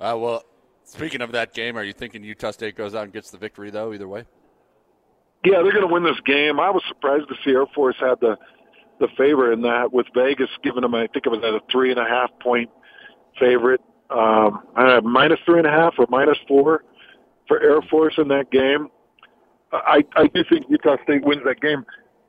[0.00, 0.42] Uh, well,
[0.82, 3.70] speaking of that game, are you thinking Utah State goes out and gets the victory,
[3.70, 4.24] though, either way?
[5.44, 6.58] Yeah, they're going to win this game.
[6.58, 8.36] I was surprised to see Air Force had the
[8.98, 11.90] the favor in that, with Vegas giving them, I think it was at a three
[11.90, 12.70] and a half point
[13.38, 13.80] favorite.
[14.10, 16.84] Um, I have minus three and a half or minus four
[17.48, 18.88] for Air Force in that game.
[19.72, 21.84] I, I do think Utah State wins that game.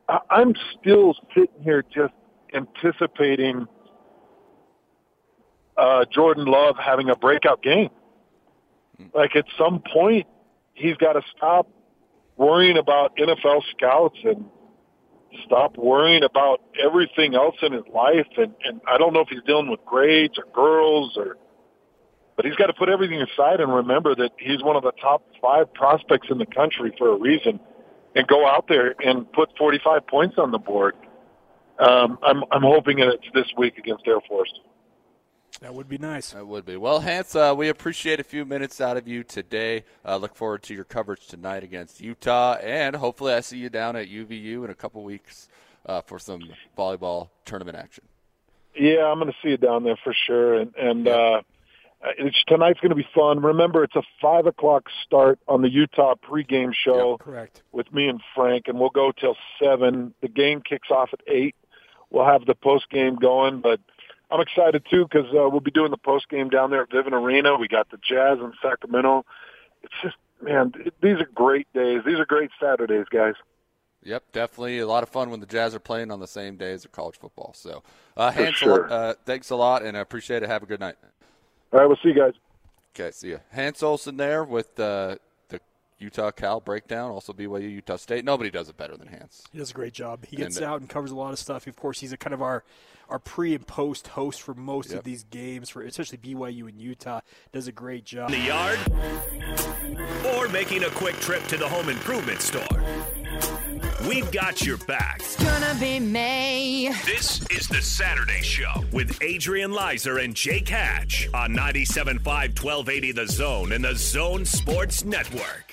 [0.08, 2.14] I, I'm still sitting here just
[2.54, 3.68] anticipating
[5.78, 7.90] uh, Jordan Love having a breakout game.
[9.14, 10.28] Like at some point,
[10.74, 11.68] he's got to stop
[12.38, 14.46] worrying about NFL scouts and
[15.46, 18.28] stop worrying about everything else in his life.
[18.38, 21.38] And, and I don't know if he's dealing with grades or girls or,
[22.36, 25.24] but he's got to put everything aside and remember that he's one of the top
[25.42, 27.60] five prospects in the country for a reason
[28.16, 30.96] and go out there and put 45 points on the board.
[31.80, 34.52] Um, I'm, I'm hoping it's this week against Air Force.
[35.62, 36.32] That would be nice.
[36.32, 36.76] That would be.
[36.76, 39.86] Well, Hans, uh, we appreciate a few minutes out of you today.
[40.06, 43.96] Uh, look forward to your coverage tonight against Utah, and hopefully I see you down
[43.96, 45.48] at UVU in a couple weeks
[45.86, 46.42] uh, for some
[46.78, 48.04] volleyball tournament action.
[48.76, 50.56] Yeah, I'm going to see you down there for sure.
[50.60, 51.42] And, and uh,
[52.18, 53.42] it's, tonight's going to be fun.
[53.42, 57.62] Remember, it's a 5 o'clock start on the Utah pregame show Yep, correct.
[57.72, 60.14] with me and Frank, and we'll go till 7.
[60.22, 61.56] The game kicks off at 8.
[62.10, 63.80] We'll have the post game going, but
[64.34, 67.12] I'm excited too because uh, we'll be doing the post game down there at Vivint
[67.14, 67.56] Arena.
[67.56, 69.26] We got the Jazz in Sacramento.
[69.84, 72.02] It's just, man, th- these are great days.
[72.04, 73.36] These are great Saturdays, guys.
[74.02, 76.74] Yep, definitely a lot of fun when the Jazz are playing on the same day
[76.74, 77.54] as the college football.
[77.56, 77.84] So,
[78.18, 78.92] uh, Hans, sure.
[78.92, 80.50] uh, thanks a lot, and I appreciate it.
[80.50, 80.96] Have a good night.
[81.72, 82.34] All right, we'll see you guys.
[82.96, 83.40] Okay, see you.
[83.54, 85.20] Hans Olsen there with uh, the
[86.00, 88.26] Utah Cal breakdown, also BYU Utah State.
[88.26, 89.44] Nobody does it better than Hans.
[89.52, 90.26] He does a great job.
[90.26, 91.66] He gets And, uh, out and covers a lot of stuff.
[91.68, 92.64] Of course, he's a kind of our
[93.10, 95.00] our pre and post host for most Yep.
[95.00, 97.20] of these games, for especially BYU and Utah.
[97.52, 98.32] Does a great job.
[98.32, 98.80] in the yard,
[100.36, 102.66] or making a quick trip to the home improvement store.
[104.08, 105.18] We've got your back.
[105.20, 106.90] It's gonna be May.
[107.06, 112.22] This is the Saturday Show with Adrian Lizer and Jake Hatch on 97.5
[112.56, 115.73] 1280 The Zone and the Zone Sports Network.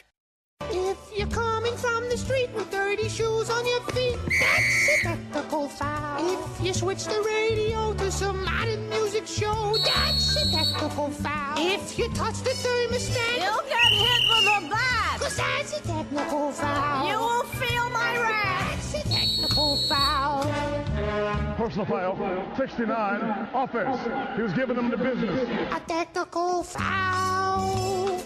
[0.71, 5.69] If you're coming from the street with dirty shoes on your feet, that's a technical
[5.69, 6.19] foul.
[6.59, 11.55] If you switch the radio to some modern music show, that's a technical foul.
[11.59, 15.21] If you touch the thermostat, You'll get hit with a bat.
[15.21, 17.09] cause that's a technical foul.
[17.09, 18.93] You will feel my wrath.
[18.93, 20.45] That's a technical foul.
[21.57, 24.37] Personal foul, 69, offense.
[24.37, 25.49] He was giving them the business.
[25.75, 28.21] A technical foul.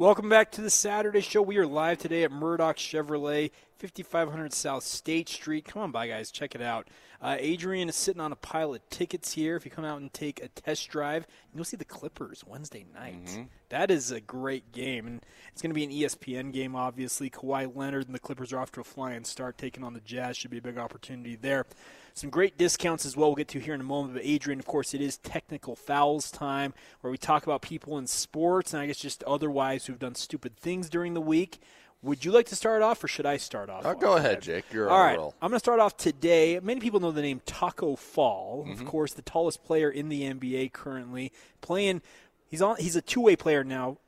[0.00, 1.42] Welcome back to the Saturday show.
[1.42, 5.64] We are live today at Murdock Chevrolet, 5500 South State Street.
[5.64, 6.30] Come on by, guys.
[6.30, 6.88] Check it out.
[7.22, 9.56] Uh, Adrian is sitting on a pile of tickets here.
[9.56, 13.26] If you come out and take a test drive, you'll see the Clippers Wednesday night.
[13.70, 15.06] That is a great game.
[15.06, 17.30] And it's going to be an ESPN game, obviously.
[17.30, 20.36] Kawhi Leonard and the Clippers are off to a flying start, taking on the Jazz.
[20.36, 21.64] Should be a big opportunity there.
[22.12, 23.28] Some great discounts as well.
[23.30, 24.12] We'll get to here in a moment.
[24.12, 28.06] But Adrian, of course, it is technical fouls time where we talk about people in
[28.06, 31.60] sports and I guess just otherwise who've done stupid things during the week.
[32.02, 33.84] Would you like to start off, or should I start off?
[33.84, 34.64] Uh, go ahead, Jake.
[34.72, 35.34] You're All right, roll.
[35.42, 36.58] I'm going to start off today.
[36.62, 38.64] Many people know the name Taco Fall.
[38.66, 38.80] Mm-hmm.
[38.80, 41.30] Of course, the tallest player in the NBA currently,
[41.60, 42.00] playing.
[42.48, 42.76] He's on.
[42.76, 43.98] He's a two-way player now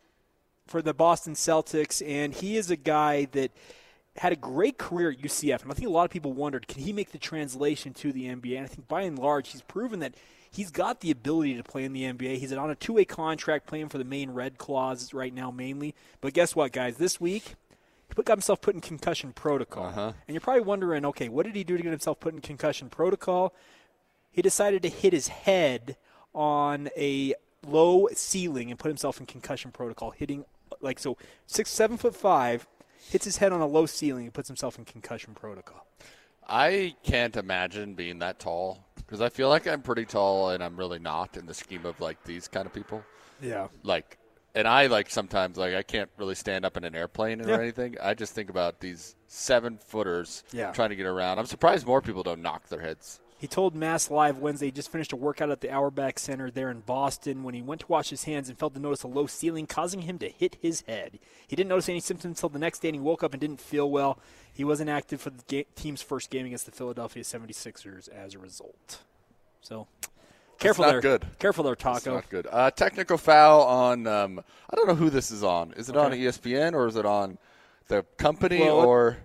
[0.66, 3.50] for the Boston Celtics, and he is a guy that
[4.16, 5.62] had a great career at UCF.
[5.62, 8.24] And I think a lot of people wondered, can he make the translation to the
[8.24, 8.56] NBA?
[8.56, 10.14] And I think by and large, he's proven that
[10.50, 12.38] he's got the ability to play in the NBA.
[12.38, 15.94] He's on a two-way contract playing for the Maine Red Claws right now, mainly.
[16.20, 16.98] But guess what, guys?
[16.98, 17.54] This week,
[18.12, 19.86] he put, got himself put in concussion protocol.
[19.86, 20.12] Uh-huh.
[20.28, 22.90] And you're probably wondering, okay, what did he do to get himself put in concussion
[22.90, 23.54] protocol?
[24.30, 25.96] He decided to hit his head
[26.34, 27.34] on a
[27.66, 30.44] low ceiling and put himself in concussion protocol, hitting
[30.82, 32.66] like so six, seven foot five,
[33.10, 35.86] hits his head on a low ceiling and puts himself in concussion protocol.
[36.46, 40.76] I can't imagine being that tall because I feel like I'm pretty tall and I'm
[40.76, 43.02] really not in the scheme of like these kind of people.
[43.40, 43.68] Yeah.
[43.82, 44.18] Like,
[44.54, 47.58] and I like sometimes like I can't really stand up in an airplane or Yeah.
[47.58, 47.96] anything.
[48.02, 50.72] I just think about these seven footers Yeah.
[50.72, 51.38] trying to get around.
[51.38, 53.18] I'm surprised more people don't knock their heads.
[53.38, 56.70] He told Mass Live Wednesday he just finished a workout at the Auerbach Center there
[56.70, 59.26] in Boston when he went to wash his hands and failed to notice a low
[59.26, 61.18] ceiling, causing him to hit his head.
[61.48, 63.60] He didn't notice any symptoms until the next day, and he woke up and didn't
[63.60, 64.20] feel well.
[64.52, 68.98] He wasn't active for the team's first game against the Philadelphia 76ers as a result.
[69.60, 69.88] So,
[70.62, 71.00] careful not there.
[71.00, 71.26] good.
[71.38, 72.14] Careful there, Taco.
[72.14, 72.46] not good.
[72.50, 74.06] Uh, technical foul on.
[74.06, 74.40] Um,
[74.70, 75.72] I don't know who this is on.
[75.74, 77.38] Is it on E ESPN or is it on
[77.88, 79.18] the company Well, or?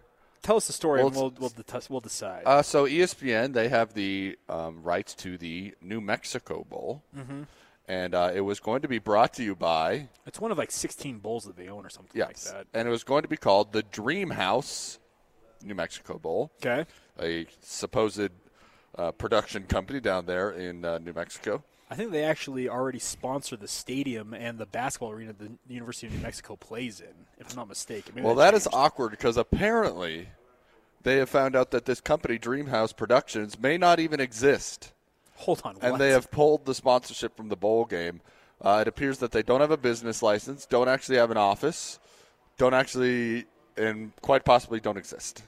[0.43, 1.51] Tell us the story, Well, and we'll, we'll,
[1.89, 2.43] we'll decide.
[2.45, 7.41] Uh, so ESPN they have the um, rights to the New Mexico Bowl, mm-hmm.
[7.88, 10.71] and uh, it was going to be brought to you by it's one of like
[10.71, 12.79] 16 bowls that they own or something yes, like that.
[12.79, 14.99] and it was going to be called the Dream House
[15.63, 16.85] New Mexico Bowl, Okay.
[17.19, 18.29] a supposed
[18.97, 21.63] uh, production company down there in uh, New Mexico.
[21.89, 26.13] I think they actually already sponsor the stadium and the basketball arena the University of
[26.13, 28.13] New Mexico plays in, if I'm not mistaken.
[28.15, 28.75] Maybe Well, that is changed.
[28.75, 30.27] awkward because apparently
[31.03, 34.91] they have found out that this company, Dreamhouse Productions, may not even exist.
[35.35, 35.97] Hold on, and what?
[35.99, 38.21] they have pulled the sponsorship from the bowl game.
[38.59, 41.99] Uh, it appears that they don't have a business license, don't actually have an office,
[42.57, 43.45] don't actually,
[43.77, 45.43] and quite possibly don't exist.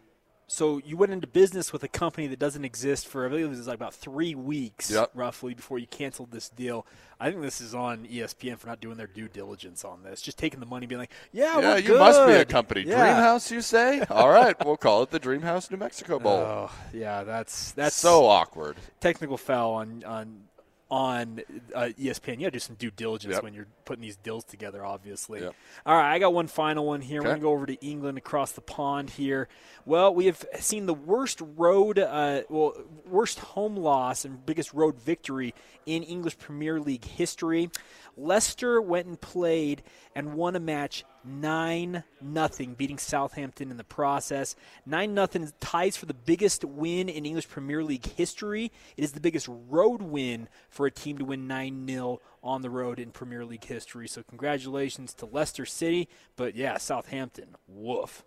[0.52, 3.50] So you went into business with a company that doesn't exist for I believe it
[3.50, 5.12] was like about three weeks, Yep.
[5.14, 6.86] roughly, before you canceled this deal.
[7.20, 10.38] I think this is on ESPN for not doing their due diligence on this, just
[10.40, 12.82] taking the money, being like, "Yeah, yeah, you must be a company.
[12.82, 13.14] Yeah.
[13.16, 14.02] Dreamhouse, you say?
[14.10, 16.38] All right, we'll call it the Dreamhouse New Mexico Bowl.
[16.50, 18.78] Oh, yeah, that's that's so awkward.
[19.02, 20.44] technical foul on on
[20.92, 21.42] on
[21.76, 22.36] uh, ESPN.
[22.40, 23.44] You got to do some due diligence Yep.
[23.44, 24.84] when you're putting these deals together.
[24.84, 25.42] Obviously.
[25.42, 25.54] Yep.
[25.86, 27.22] All right, I got one final one here.
[27.22, 29.48] We're gonna go over to England across the pond here.
[29.86, 32.74] Well, we have seen the worst road, uh, well,
[33.06, 35.54] worst home loss and biggest road victory
[35.86, 37.70] in English Premier League history.
[38.18, 39.82] Leicester went and played
[40.16, 44.56] and won a match nine nothing, beating Southampton in the process.
[44.86, 48.72] Nine nothing ties for the biggest win in English Premier League history.
[48.98, 52.70] It is the biggest road win for a team to win nine 0 on the
[52.70, 54.08] road in Premier League history.
[54.08, 58.24] So congratulations to Leicester City, but yeah, Southampton, woof.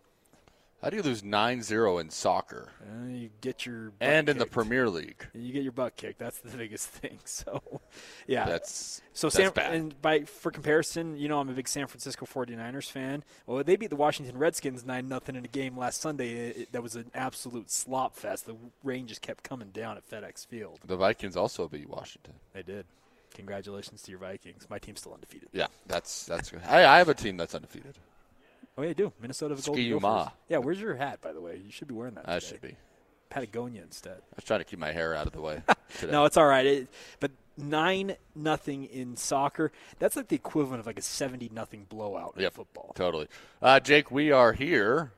[0.82, 4.38] How do you lose 9 0 in soccer Uh, you get your butt and in
[4.38, 4.46] the.
[4.46, 5.24] Premier League?
[5.32, 6.18] You get your butt kicked.
[6.18, 7.18] That's the biggest thing.
[7.24, 7.62] So,
[8.26, 9.74] yeah, That's so that's San, bad.
[9.74, 13.22] and by for comparison, you know I'm a big San Francisco 49ers fan.
[13.46, 16.30] Well, they beat the Washington Redskins nine nothing in a game last Sunday.
[16.32, 18.46] It, it- that was an absolute slop fest.
[18.46, 20.80] The rain just kept coming down at FedEx Field.
[20.84, 22.34] the Vikings also beat Washington.
[22.54, 22.86] They did.
[23.34, 24.66] Congratulations to your Vikings.
[24.68, 25.48] My team's still undefeated.
[25.52, 26.60] Yeah, that's that's good.
[26.68, 27.96] I, I have a team that's undefeated.
[28.76, 29.12] Oh yeah, I do.
[29.20, 30.24] Minnesota Golden Ski-U-Ma.
[30.24, 30.32] Gophers.
[30.48, 31.60] Yeah, where's your hat by the way?
[31.64, 32.28] You should be wearing that.
[32.28, 32.46] I today.
[32.46, 32.76] should be.
[33.28, 34.18] Patagonia instead.
[34.18, 35.62] I was trying to keep my hair out of the way.
[36.10, 36.64] No, it's all right.
[36.64, 36.88] It,
[37.20, 39.72] but nine nothing in soccer.
[39.98, 42.92] That's like the equivalent of like a seventy nothing blowout in football.
[42.94, 43.28] Totally.
[43.60, 45.12] Uh, Jake, we are here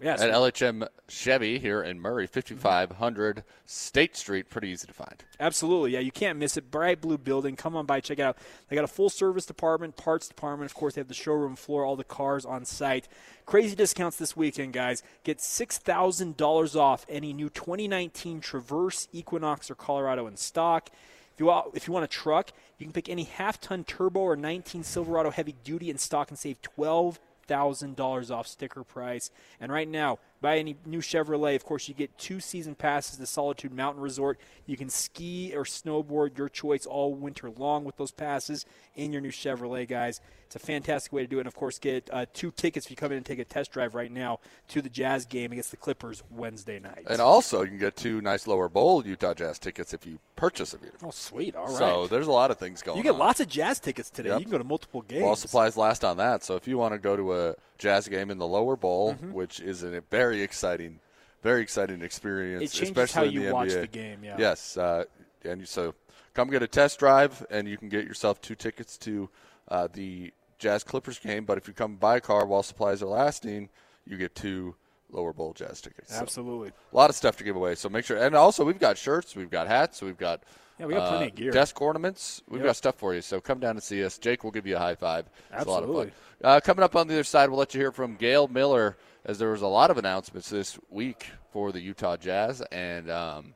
[0.00, 0.20] Yes.
[0.20, 4.48] at LHM Chevy here in Murray, 5500 State Street.
[4.48, 5.24] Pretty easy to find.
[5.40, 5.92] Absolutely.
[5.92, 6.70] Yeah, you can't miss it.
[6.70, 7.56] Bright blue building.
[7.56, 8.38] Come on by, check it out.
[8.68, 10.70] They got a full service department, parts department.
[10.70, 13.08] Of course, they have the showroom floor, all the cars on site.
[13.44, 15.02] Crazy discounts this weekend, guys.
[15.24, 20.90] Get $6,000 off any new 2019 Traverse, Equinox, or Colorado in stock.
[21.34, 24.20] If you, want, if you want a truck, you can pick any half ton turbo
[24.20, 29.30] or 19 Silverado heavy duty in stock and save 12 thousand dollars off sticker price.
[29.60, 31.56] And right now, buy any new Chevrolet.
[31.56, 34.38] Of course, you get two season passes to Solitude Mountain Resort.
[34.66, 38.64] You can ski or snowboard, your choice, all winter long with those passes
[38.94, 40.20] in your new Chevrolet, guys.
[40.46, 41.40] It's a fantastic way to do it.
[41.40, 43.70] And of course, get uh, two tickets if you come in and take a test
[43.70, 47.04] drive right now to the Jazz game against the Clippers Wednesday night.
[47.08, 50.72] And also, you can get two nice lower bowl Utah Jazz tickets if you purchase
[50.72, 51.08] a vehicle.
[51.08, 51.54] oh, sweet!
[51.54, 51.76] All right.
[51.76, 52.98] So there's a lot of things going on.
[52.98, 53.18] you get on.
[53.18, 54.30] lots of Jazz tickets today.
[54.30, 54.38] Yep.
[54.38, 55.22] You can go to multiple games.
[55.22, 56.42] While supplies last on that.
[56.44, 59.32] So if you want to go to a Jazz game in the lower bowl, Mm-hmm.
[59.32, 61.00] which is a very exciting,
[61.42, 63.80] very exciting experience, It changes especially how in you the watch NBA.
[63.80, 64.36] the game, yeah.
[64.38, 65.04] Yes, uh,
[65.44, 65.94] and so
[66.34, 69.28] come get a test drive, and you can get yourself two tickets to
[69.68, 71.44] uh, the Jazz Clippers game.
[71.44, 73.68] But if you come buy a car while supplies are lasting,
[74.06, 74.74] you get two
[75.10, 76.12] lower bowl Jazz tickets.
[76.14, 76.68] So Absolutely.
[76.92, 77.74] a lot of stuff to give away.
[77.76, 80.42] So make sure, and also we've got shirts, we've got hats, we've got
[80.78, 81.50] Yeah, we got plenty of gear.
[81.50, 82.42] desk ornaments.
[82.48, 82.68] We've Yep.
[82.68, 83.20] got stuff for you.
[83.20, 84.16] So come down and see us.
[84.18, 85.26] Jake will give you a high five.
[85.52, 86.10] It's a lot of Absolutely.
[86.40, 86.50] fun.
[86.50, 89.38] Uh, coming up on the other side, we'll let you hear from Gail Miller as
[89.40, 93.54] there was a lot of announcements this week for the Utah Jazz, and um,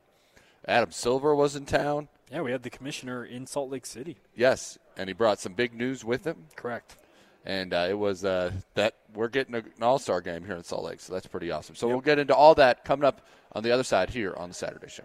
[0.67, 2.09] Adam Silver was in town.
[2.31, 4.17] Yeah, we had the commissioner in Salt Lake City.
[4.35, 6.47] Yes, and he brought some big news with him.
[6.55, 6.95] Correct.
[7.45, 10.63] and uh, it was uh, that we're getting a, an All Star game here in
[10.63, 11.75] Salt Lake, so that's pretty awesome.
[11.75, 13.21] So we'll get into all that coming up
[13.53, 15.03] on the other side here on the Saturday Show.